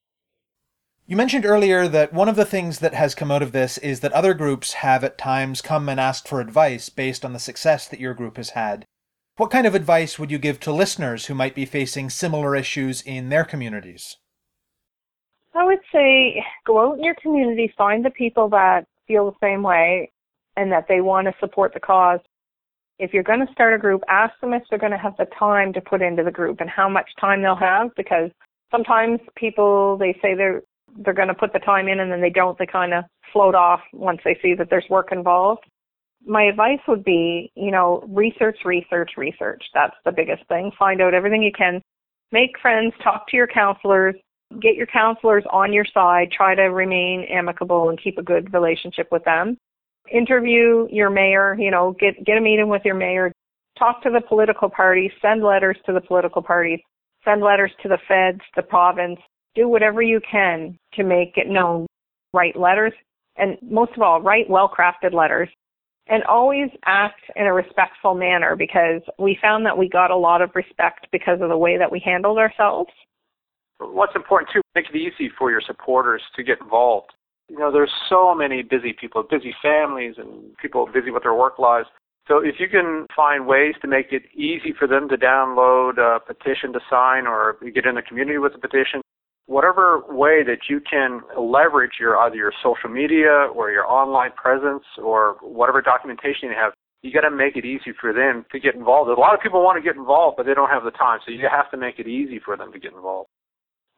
You 1.05 1.17
mentioned 1.17 1.45
earlier 1.45 1.89
that 1.89 2.13
one 2.13 2.29
of 2.29 2.37
the 2.37 2.45
things 2.45 2.79
that 2.79 2.95
has 2.95 3.15
come 3.15 3.33
out 3.33 3.43
of 3.43 3.51
this 3.51 3.77
is 3.79 4.01
that 4.01 4.13
other 4.13 4.35
groups 4.35 4.75
have 4.75 5.03
at 5.03 5.19
times 5.19 5.61
come 5.61 5.89
and 5.89 5.99
asked 5.99 6.29
for 6.29 6.41
advice 6.41 6.89
based 6.89 7.25
on 7.25 7.33
the 7.33 7.41
success 7.41 7.89
that 7.89 7.99
your 7.99 8.15
group 8.15 8.37
has 8.37 8.51
had. 8.51 8.87
What 9.37 9.51
kind 9.51 9.67
of 9.67 9.75
advice 9.75 10.19
would 10.19 10.31
you 10.31 10.39
give 10.39 10.61
to 10.61 10.73
listeners 10.73 11.27
who 11.27 11.35
might 11.35 11.57
be 11.57 11.65
facing 11.65 12.09
similar 12.09 12.55
issues 12.55 13.03
in 13.03 13.31
their 13.31 13.45
communities? 13.45 14.17
I 15.55 15.65
would 15.65 15.81
say 15.93 16.45
go 16.65 16.79
out 16.79 16.99
in 16.99 17.05
your 17.05 17.17
community, 17.21 17.75
find 17.77 18.05
the 18.05 18.11
people 18.11 18.49
that 18.51 18.87
feel 19.09 19.31
the 19.31 19.37
same 19.47 19.63
way 19.63 20.13
and 20.57 20.71
that 20.71 20.87
they 20.89 21.01
want 21.01 21.27
to 21.27 21.35
support 21.41 21.75
the 21.75 21.81
cause. 21.81 22.21
If 22.99 23.13
you're 23.13 23.25
going 23.25 23.45
to 23.45 23.53
start 23.53 23.75
a 23.75 23.79
group, 23.79 24.03
ask 24.09 24.39
them 24.41 24.53
if 24.53 24.63
they're 24.71 24.79
going 24.79 24.93
to 24.93 24.99
have 24.99 25.17
the 25.17 25.27
time 25.37 25.73
to 25.73 25.81
put 25.81 26.01
into 26.01 26.23
the 26.23 26.31
group 26.31 26.61
and 26.61 26.71
how 26.71 26.89
much 26.89 27.11
time 27.21 27.43
they'll 27.43 27.57
have 27.57 27.91
because 27.97 28.31
sometimes 28.71 29.19
people 29.35 29.97
they 29.99 30.13
say 30.23 30.35
they're 30.35 30.63
they're 30.97 31.15
going 31.15 31.29
to 31.29 31.35
put 31.35 31.53
the 31.53 31.59
time 31.59 31.89
in 31.89 32.01
and 32.01 32.11
then 32.11 32.21
they 32.21 32.31
don't, 32.31 32.59
they 32.59 32.67
kind 32.67 32.93
of 32.95 33.05
float 33.33 33.55
off 33.55 33.81
once 33.93 34.21
they 34.25 34.39
see 34.43 34.55
that 34.55 34.69
there's 34.71 34.89
work 34.91 35.09
involved. 35.13 35.65
My 36.25 36.45
advice 36.45 36.79
would 36.87 37.03
be, 37.03 37.51
you 37.57 37.71
know, 37.71 38.05
research, 38.09 38.59
research, 38.65 39.13
research. 39.17 39.63
That's 39.75 39.97
the 40.05 40.13
biggest 40.13 40.47
thing. 40.49 40.71
Find 40.79 41.01
out 41.01 41.15
everything 41.15 41.43
you 41.43 41.53
can. 41.57 41.83
Make 42.31 42.59
friends, 42.61 42.95
talk 43.03 43.29
to 43.29 43.37
your 43.37 43.49
counselors, 43.49 44.15
get 44.61 44.77
your 44.77 44.87
counselors 44.87 45.45
on 45.51 45.73
your 45.73 45.85
side, 45.93 46.31
try 46.31 46.55
to 46.55 46.63
remain 46.63 47.27
amicable 47.31 47.89
and 47.89 48.01
keep 48.01 48.19
a 48.19 48.23
good 48.23 48.53
relationship 48.53 49.09
with 49.11 49.25
them. 49.25 49.57
Interview 50.11 50.89
your 50.91 51.11
mayor, 51.11 51.57
you 51.59 51.71
know, 51.71 51.97
get 51.99 52.25
get 52.25 52.39
a 52.39 52.41
meeting 52.41 52.69
with 52.69 52.83
your 52.85 52.95
mayor, 52.95 53.33
talk 53.79 54.03
to 54.03 54.11
the 54.11 54.21
political 54.21 54.69
parties, 54.69 55.11
send 55.21 55.43
letters 55.43 55.77
to 55.87 55.93
the 55.93 56.01
political 56.01 56.43
parties, 56.43 56.81
send 57.25 57.41
letters 57.41 57.71
to 57.83 57.89
the 57.89 57.99
feds, 58.09 58.41
the 58.57 58.63
province, 58.63 59.19
do 59.55 59.69
whatever 59.69 60.03
you 60.03 60.21
can 60.31 60.79
to 60.95 61.05
make 61.05 61.35
it 61.37 61.49
known. 61.49 61.87
Write 62.35 62.57
letters, 62.57 62.93
and 63.37 63.59
most 63.63 63.93
of 63.97 64.03
all, 64.03 64.21
write 64.21 64.49
well 64.49 64.69
crafted 64.69 65.13
letters. 65.13 65.49
And 66.09 66.25
always 66.25 66.69
act 66.85 67.21
in 67.37 67.47
a 67.47 67.53
respectful 67.53 68.15
manner 68.15 68.57
because 68.57 69.03
we 69.21 69.39
found 69.41 69.65
that 69.67 69.79
we 69.79 69.89
got 69.89 70.11
a 70.11 70.17
lot 70.17 70.43
of 70.43 70.51
respect 70.57 71.07
because 71.13 71.41
of 71.41 71.49
the 71.49 71.57
way 71.57 71.79
that 71.79 71.93
we 71.93 72.03
handled 72.05 72.39
ourselves. 72.39 72.91
What's 73.79 74.17
important 74.17 74.51
too, 74.53 74.63
make 74.75 74.87
it 74.93 74.97
easy 74.97 75.31
for 75.39 75.53
your 75.53 75.63
supporters 75.65 76.21
to 76.35 76.43
get 76.43 76.61
involved. 76.61 77.13
You 77.49 77.59
know, 77.59 77.71
there's 77.71 77.93
so 78.09 78.35
many 78.35 78.63
busy 78.63 78.95
people, 78.99 79.23
busy 79.23 79.55
families, 79.63 80.15
and 80.19 80.57
people 80.57 80.89
busy 80.93 81.11
with 81.11 81.23
their 81.23 81.35
work 81.35 81.59
lives. 81.59 81.87
So 82.29 82.39
if 82.39 82.57
you 82.59 82.69
can 82.69 83.07
find 83.15 83.47
ways 83.47 83.75
to 83.83 83.89
make 83.89 84.13
it 84.13 84.23
easy 84.35 84.73
for 84.77 84.89
them 84.89 85.09
to 85.09 85.17
download 85.17 85.99
a 85.99 86.21
petition 86.21 86.73
to 86.73 86.81
sign 86.89 87.27
or 87.27 87.57
get 87.75 87.87
in 87.87 87.95
the 87.95 88.03
community 88.03 88.39
with 88.39 88.55
a 88.55 88.59
petition, 88.59 89.03
whatever 89.47 90.03
way 90.09 90.43
that 90.45 90.69
you 90.69 90.81
can 90.81 91.21
leverage 91.39 91.93
your 92.01 92.17
either 92.19 92.37
your 92.37 92.53
social 92.63 92.89
media 92.89 93.49
or 93.55 93.71
your 93.71 93.87
online 93.87 94.31
presence 94.33 94.85
or 95.03 95.37
whatever 95.43 95.83
documentation 95.83 96.49
you 96.49 96.55
have, 96.57 96.73
you 97.03 97.13
got 97.13 97.23
to 97.23 97.31
make 97.31 97.57
it 97.57 97.65
easy 97.65 97.93
for 98.01 98.13
them 98.13 98.45
to 98.53 98.61
get 98.61 98.75
involved. 98.75 99.11
A 99.11 99.21
lot 99.21 99.35
of 99.35 99.41
people 99.41 99.63
want 99.63 99.77
to 99.77 99.83
get 99.83 99.97
involved, 99.97 100.37
but 100.37 100.47
they 100.47 100.55
don't 100.55 100.71
have 100.71 100.85
the 100.85 100.93
time, 100.93 101.19
so 101.27 101.33
you 101.33 101.49
have 101.51 101.71
to 101.73 101.77
make 101.77 101.99
it 101.99 102.07
easy 102.07 102.41
for 102.45 102.57
them 102.57 102.73
to 102.73 102.79
get 102.79 102.93
involved. 102.93 103.29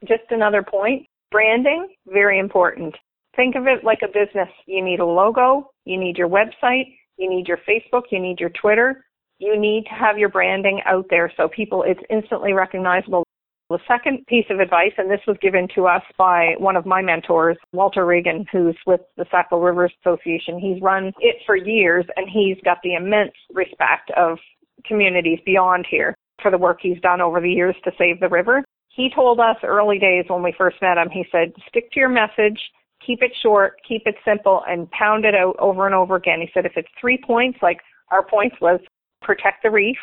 Just 0.08 0.24
another 0.30 0.62
point, 0.62 1.06
branding, 1.30 1.88
very 2.06 2.38
important. 2.38 2.94
Think 3.36 3.56
of 3.56 3.66
it 3.66 3.84
like 3.84 4.00
a 4.02 4.06
business. 4.06 4.48
You 4.66 4.82
need 4.82 5.00
a 5.00 5.04
logo, 5.04 5.70
you 5.84 5.98
need 5.98 6.16
your 6.16 6.28
website, 6.28 6.94
you 7.18 7.28
need 7.28 7.46
your 7.46 7.58
Facebook, 7.68 8.02
you 8.10 8.20
need 8.20 8.40
your 8.40 8.50
Twitter. 8.50 9.04
You 9.38 9.60
need 9.60 9.84
to 9.84 9.94
have 9.94 10.16
your 10.16 10.28
branding 10.28 10.80
out 10.86 11.06
there 11.10 11.30
so 11.36 11.48
people, 11.48 11.82
it's 11.82 12.00
instantly 12.08 12.52
recognizable 12.52 13.24
the 13.70 13.78
second 13.88 14.26
piece 14.26 14.44
of 14.50 14.60
advice, 14.60 14.92
and 14.98 15.10
this 15.10 15.20
was 15.26 15.36
given 15.40 15.66
to 15.74 15.86
us 15.86 16.02
by 16.18 16.54
one 16.58 16.76
of 16.76 16.84
my 16.84 17.00
mentors, 17.00 17.56
Walter 17.72 18.04
Regan, 18.04 18.44
who's 18.52 18.76
with 18.86 19.00
the 19.16 19.24
Sackville 19.30 19.60
Rivers 19.60 19.92
Association. 20.04 20.58
He's 20.58 20.82
run 20.82 21.12
it 21.18 21.36
for 21.46 21.56
years, 21.56 22.04
and 22.16 22.28
he's 22.28 22.62
got 22.64 22.78
the 22.82 22.94
immense 22.94 23.32
respect 23.52 24.10
of 24.16 24.38
communities 24.86 25.38
beyond 25.46 25.86
here 25.90 26.14
for 26.42 26.50
the 26.50 26.58
work 26.58 26.78
he's 26.82 27.00
done 27.00 27.20
over 27.20 27.40
the 27.40 27.50
years 27.50 27.76
to 27.84 27.92
save 27.96 28.20
the 28.20 28.28
river. 28.28 28.62
He 28.94 29.10
told 29.14 29.40
us 29.40 29.56
early 29.64 29.98
days 29.98 30.26
when 30.28 30.42
we 30.42 30.54
first 30.56 30.76
met 30.82 30.98
him, 30.98 31.08
he 31.10 31.24
said, 31.32 31.52
stick 31.68 31.90
to 31.92 32.00
your 32.00 32.10
message, 32.10 32.60
keep 33.04 33.22
it 33.22 33.32
short, 33.42 33.74
keep 33.86 34.02
it 34.06 34.14
simple, 34.24 34.62
and 34.68 34.90
pound 34.90 35.24
it 35.24 35.34
out 35.34 35.56
over 35.58 35.86
and 35.86 35.94
over 35.94 36.16
again. 36.16 36.40
He 36.40 36.50
said, 36.52 36.66
if 36.66 36.72
it's 36.76 36.88
three 37.00 37.18
points, 37.26 37.58
like 37.62 37.78
our 38.10 38.24
points 38.24 38.56
was 38.60 38.78
protect 39.22 39.62
the 39.62 39.70
reef 39.70 39.96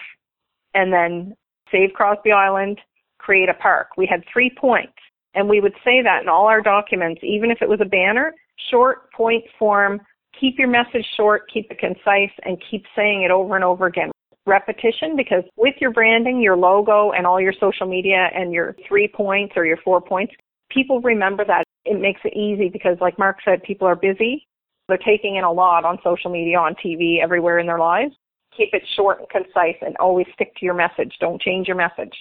and 0.74 0.92
then 0.92 1.36
save 1.72 1.94
Crosby 1.94 2.32
Island, 2.32 2.80
create 3.22 3.50
a 3.50 3.54
park. 3.54 3.90
We 3.98 4.06
had 4.06 4.24
three 4.32 4.52
points. 4.58 4.94
And 5.34 5.48
we 5.48 5.62
would 5.62 5.76
say 5.86 6.02
that 6.02 6.24
in 6.24 6.30
all 6.30 6.48
our 6.48 6.62
documents, 6.62 7.22
even 7.24 7.52
if 7.52 7.62
it 7.62 7.70
was 7.70 7.80
a 7.82 7.86
banner, 7.86 8.34
short 8.70 9.12
point 9.14 9.44
form, 9.58 10.02
keep 10.38 10.58
your 10.58 10.68
message 10.68 11.06
short, 11.16 11.44
keep 11.54 11.72
it 11.72 11.80
concise, 11.80 12.32
and 12.44 12.62
keep 12.70 12.84
saying 12.96 13.24
it 13.24 13.32
over 13.32 13.56
and 13.56 13.64
over 13.64 13.86
again. 13.86 14.12
Repetition, 14.46 15.16
because 15.16 15.44
with 15.56 15.76
your 15.80 15.92
branding, 15.92 16.42
your 16.42 16.58
logo, 16.58 17.12
and 17.12 17.26
all 17.26 17.40
your 17.40 17.54
social 17.60 17.88
media 17.88 18.30
and 18.34 18.52
your 18.52 18.76
three 18.88 19.08
points 19.08 19.54
or 19.56 19.66
your 19.66 19.78
four 19.78 20.02
points, 20.02 20.34
people 20.70 21.00
remember 21.02 21.46
that. 21.46 21.64
It 21.86 22.02
makes 22.02 22.22
it 22.24 22.36
easy 22.36 22.70
because, 22.70 22.98
like 23.00 23.18
Mark 23.18 23.38
said, 23.46 23.64
people 23.64 23.88
are 23.88 23.96
busy. 23.96 24.48
They're 24.88 24.98
taking 24.98 25.36
in 25.36 25.44
a 25.44 25.52
lot 25.52 25.86
on 25.86 26.00
social 26.04 26.32
media, 26.32 26.58
on 26.58 26.76
TV, 26.84 27.22
everywhere 27.24 27.60
in 27.60 27.68
their 27.68 27.80
lives. 27.80 28.14
Keep 28.58 28.74
it 28.74 28.84
short 28.96 29.20
and 29.20 29.30
concise 29.30 29.78
and 29.82 29.96
always 29.98 30.28
stick 30.34 30.54
to 30.58 30.66
your 30.66 30.74
message. 30.74 31.14
Don't 31.20 31.42
change 31.42 31.68
your 31.68 31.78
message. 31.78 32.14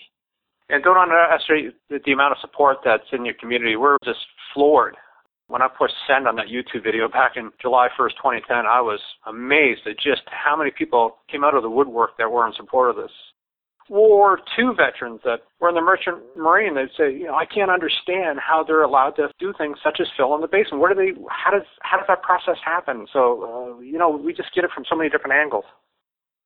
And 0.70 0.84
don't 0.84 0.96
underestimate 0.96 1.74
the 1.90 2.12
amount 2.12 2.32
of 2.32 2.38
support 2.40 2.78
that's 2.84 3.10
in 3.12 3.24
your 3.24 3.34
community. 3.34 3.74
We're 3.74 3.98
just 4.04 4.20
floored. 4.54 4.96
When 5.48 5.62
I 5.62 5.66
pushed 5.66 5.94
send 6.06 6.28
on 6.28 6.36
that 6.36 6.46
YouTube 6.46 6.84
video 6.84 7.08
back 7.08 7.32
in 7.34 7.50
July 7.60 7.88
1st, 7.98 8.14
2010, 8.22 8.56
I 8.70 8.80
was 8.80 9.00
amazed 9.26 9.80
at 9.86 9.98
just 9.98 10.22
how 10.26 10.56
many 10.56 10.70
people 10.70 11.16
came 11.28 11.42
out 11.42 11.56
of 11.56 11.64
the 11.64 11.70
woodwork 11.70 12.16
that 12.18 12.30
were 12.30 12.46
in 12.46 12.52
support 12.54 12.90
of 12.90 12.96
this. 12.96 13.10
War 13.88 14.38
II 14.56 14.66
veterans 14.76 15.18
that 15.24 15.40
were 15.58 15.68
in 15.68 15.74
the 15.74 15.80
Merchant 15.80 16.22
Marine, 16.36 16.76
they'd 16.76 16.94
say, 16.96 17.12
you 17.12 17.26
know, 17.26 17.34
I 17.34 17.46
can't 17.46 17.72
understand 17.72 18.38
how 18.38 18.62
they're 18.62 18.84
allowed 18.84 19.18
to 19.18 19.26
do 19.40 19.52
things 19.58 19.78
such 19.82 19.98
as 20.00 20.06
fill 20.16 20.36
in 20.36 20.40
the 20.40 20.46
basin. 20.46 20.78
Where 20.78 20.94
do 20.94 21.00
they? 21.00 21.20
How 21.28 21.50
does 21.50 21.66
how 21.80 21.96
does 21.96 22.06
that 22.06 22.22
process 22.22 22.54
happen? 22.64 23.08
So, 23.12 23.74
uh, 23.74 23.80
you 23.80 23.98
know, 23.98 24.08
we 24.08 24.32
just 24.32 24.54
get 24.54 24.62
it 24.62 24.70
from 24.72 24.84
so 24.88 24.94
many 24.94 25.10
different 25.10 25.34
angles. 25.34 25.64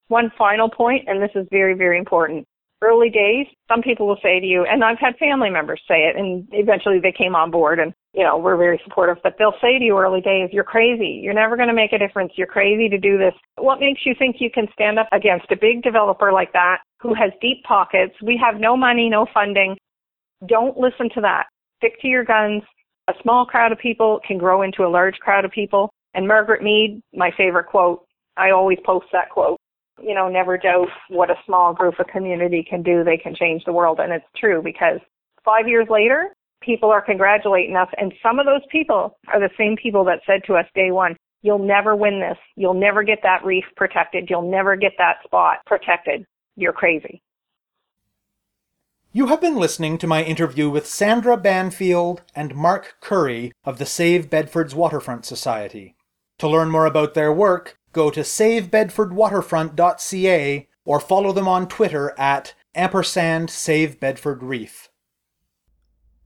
One 0.09 0.33
final 0.39 0.71
point, 0.71 1.05
and 1.07 1.23
this 1.23 1.33
is 1.35 1.47
very, 1.51 1.75
very 1.75 1.99
important 1.99 2.49
early 2.83 3.11
days, 3.11 3.47
some 3.69 3.83
people 3.83 4.07
will 4.07 4.19
say 4.23 4.41
to 4.41 4.47
you, 4.47 4.65
and 4.65 4.85
I've 4.85 4.99
had 4.99 5.17
family 5.17 5.51
members 5.51 5.81
say 5.89 6.05
it, 6.05 6.17
and 6.17 6.47
eventually 6.53 6.99
they 7.01 7.13
came 7.13 7.35
on 7.35 7.51
board 7.51 7.79
and, 7.79 7.93
you 8.13 8.23
know, 8.23 8.37
we're 8.39 8.57
very 8.57 8.81
supportive, 8.85 9.17
but 9.23 9.35
they'll 9.39 9.59
say 9.61 9.79
to 9.79 9.85
you 9.85 9.99
early 9.99 10.21
days, 10.21 10.51
you're 10.53 10.65
crazy. 10.65 11.21
You're 11.23 11.35
never 11.35 11.57
going 11.57 11.69
to 11.69 11.75
make 11.75 11.93
a 11.93 11.99
difference. 11.99 12.33
You're 12.37 12.47
crazy 12.47 12.89
to 12.89 12.99
do 12.99 13.19
this. 13.19 13.35
What 13.57 13.81
makes 13.81 14.03
you 14.05 14.15
think 14.19 14.37
you 14.39 14.51
can 14.51 14.67
stand 14.73 14.99
up 14.99 15.09
against 15.13 15.51
a 15.51 15.57
big 15.57 15.83
developer 15.83 16.33
like 16.33 16.53
that 16.53 16.79
who 17.01 17.15
has 17.15 17.33
deep 17.41 17.63
pockets? 17.65 18.15
We 18.23 18.41
have 18.43 18.61
no 18.61 18.77
money, 18.77 19.09
no 19.09 19.27
funding. 19.33 19.77
Don't 20.47 20.77
listen 20.77 21.09
to 21.15 21.21
that. 21.23 21.47
Stick 21.79 22.01
to 22.03 22.09
your 22.09 22.25
guns. 22.25 22.63
A 23.09 23.13
small 23.23 23.45
crowd 23.47 23.73
of 23.73 23.79
people 23.79 24.21
can 24.27 24.39
grow 24.39 24.63
into 24.63 24.85
a 24.85 24.89
large 24.89 25.17
crowd 25.19 25.45
of 25.45 25.51
people. 25.51 25.91
And 26.15 26.29
Margaret 26.29 26.63
Mead, 26.63 27.03
my 27.13 27.31
favorite 27.37 27.67
quote, 27.67 28.05
I 28.37 28.51
always 28.51 28.79
post 28.85 29.07
that 29.13 29.31
quote 29.31 29.59
you 30.03 30.15
know, 30.15 30.29
never 30.29 30.59
doubt 30.59 30.89
what 31.09 31.31
a 31.31 31.37
small 31.47 31.73
group 31.73 31.99
of 31.99 32.07
community 32.09 32.67
can 32.69 32.83
do. 32.83 33.05
They 33.05 33.17
can 33.17 33.35
change 33.35 33.65
the 33.65 33.73
world. 33.73 34.01
And 34.01 34.13
it's 34.13 34.25
true 34.37 34.63
because 34.63 35.01
five 35.45 35.69
years 35.69 35.87
later, 35.89 36.35
people 36.63 36.91
are 36.91 37.03
congratulating 37.03 37.77
us. 37.77 37.89
And 37.99 38.13
some 38.23 38.39
of 38.39 38.47
those 38.47 38.63
people 38.71 39.19
are 39.29 39.41
the 39.41 39.51
same 39.59 39.77
people 39.77 40.05
that 40.05 40.21
said 40.27 40.43
to 40.47 40.55
us 40.55 40.67
day 40.75 40.91
one, 40.91 41.17
you'll 41.43 41.59
never 41.59 41.95
win 41.95 42.21
this. 42.21 42.39
You'll 42.57 42.75
never 42.75 43.03
get 43.03 43.19
that 43.23 43.45
reef 43.45 43.65
protected. 43.77 44.29
You'll 44.29 44.51
never 44.51 44.77
get 44.77 44.93
that 44.99 45.17
spot 45.25 45.59
protected. 45.67 46.25
You're 46.57 46.73
crazy. 46.73 47.21
You 49.13 49.29
have 49.29 49.41
been 49.41 49.57
listening 49.57 49.99
to 49.99 50.09
my 50.09 50.25
interview 50.25 50.69
with 50.69 50.89
Sandra 50.89 51.37
Banfield 51.37 52.23
and 52.35 52.57
Mark 52.57 52.97
Curry 53.01 53.53
of 53.65 53.79
the 53.79 53.87
Save 53.87 54.29
Bedford's 54.29 54.75
Waterfront 54.75 55.25
Society. 55.25 55.95
To 56.39 56.49
learn 56.49 56.69
more 56.69 56.85
about 56.85 57.15
their 57.15 57.33
work, 57.33 57.79
go 57.95 58.11
to 58.11 58.21
savebedfordwaterfront.ca 58.21 60.69
or 60.85 61.01
follow 61.01 61.33
them 61.33 61.49
on 61.49 61.67
Twitter 61.67 62.13
at 62.19 62.53
ampersand 62.75 63.49
Save 63.49 63.99
Bedford 63.99 64.43
Reef. 64.43 64.91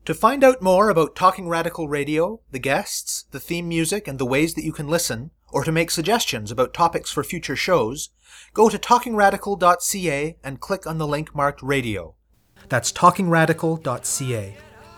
To 0.07 0.15
find 0.15 0.43
out 0.43 0.63
more 0.63 0.89
about 0.89 1.15
Talking 1.15 1.49
Radical 1.49 1.87
Radio, 1.87 2.41
the 2.51 2.59
guests, 2.59 3.27
the 3.31 3.39
theme 3.39 3.69
music, 3.69 4.09
and 4.09 4.19
the 4.19 4.27
ways 4.27 4.55
that 4.55 4.65
you 4.65 4.73
can 4.73 4.89
listen, 4.89 5.31
or 5.53 5.63
to 5.65 5.71
make 5.71 5.91
suggestions 5.91 6.51
about 6.51 6.73
topics 6.73 7.11
for 7.11 7.23
future 7.23 7.57
shows, 7.57 8.09
go 8.55 8.71
to 8.71 8.79
talkingradical.ca 8.79 10.39
and 10.43 10.61
click 10.61 10.87
on 10.87 10.99
the 10.99 11.07
link 11.07 11.35
marked 11.35 11.63
radio. 11.63 12.15
That's 12.69 12.91
talkingradical.ca. 12.91 14.57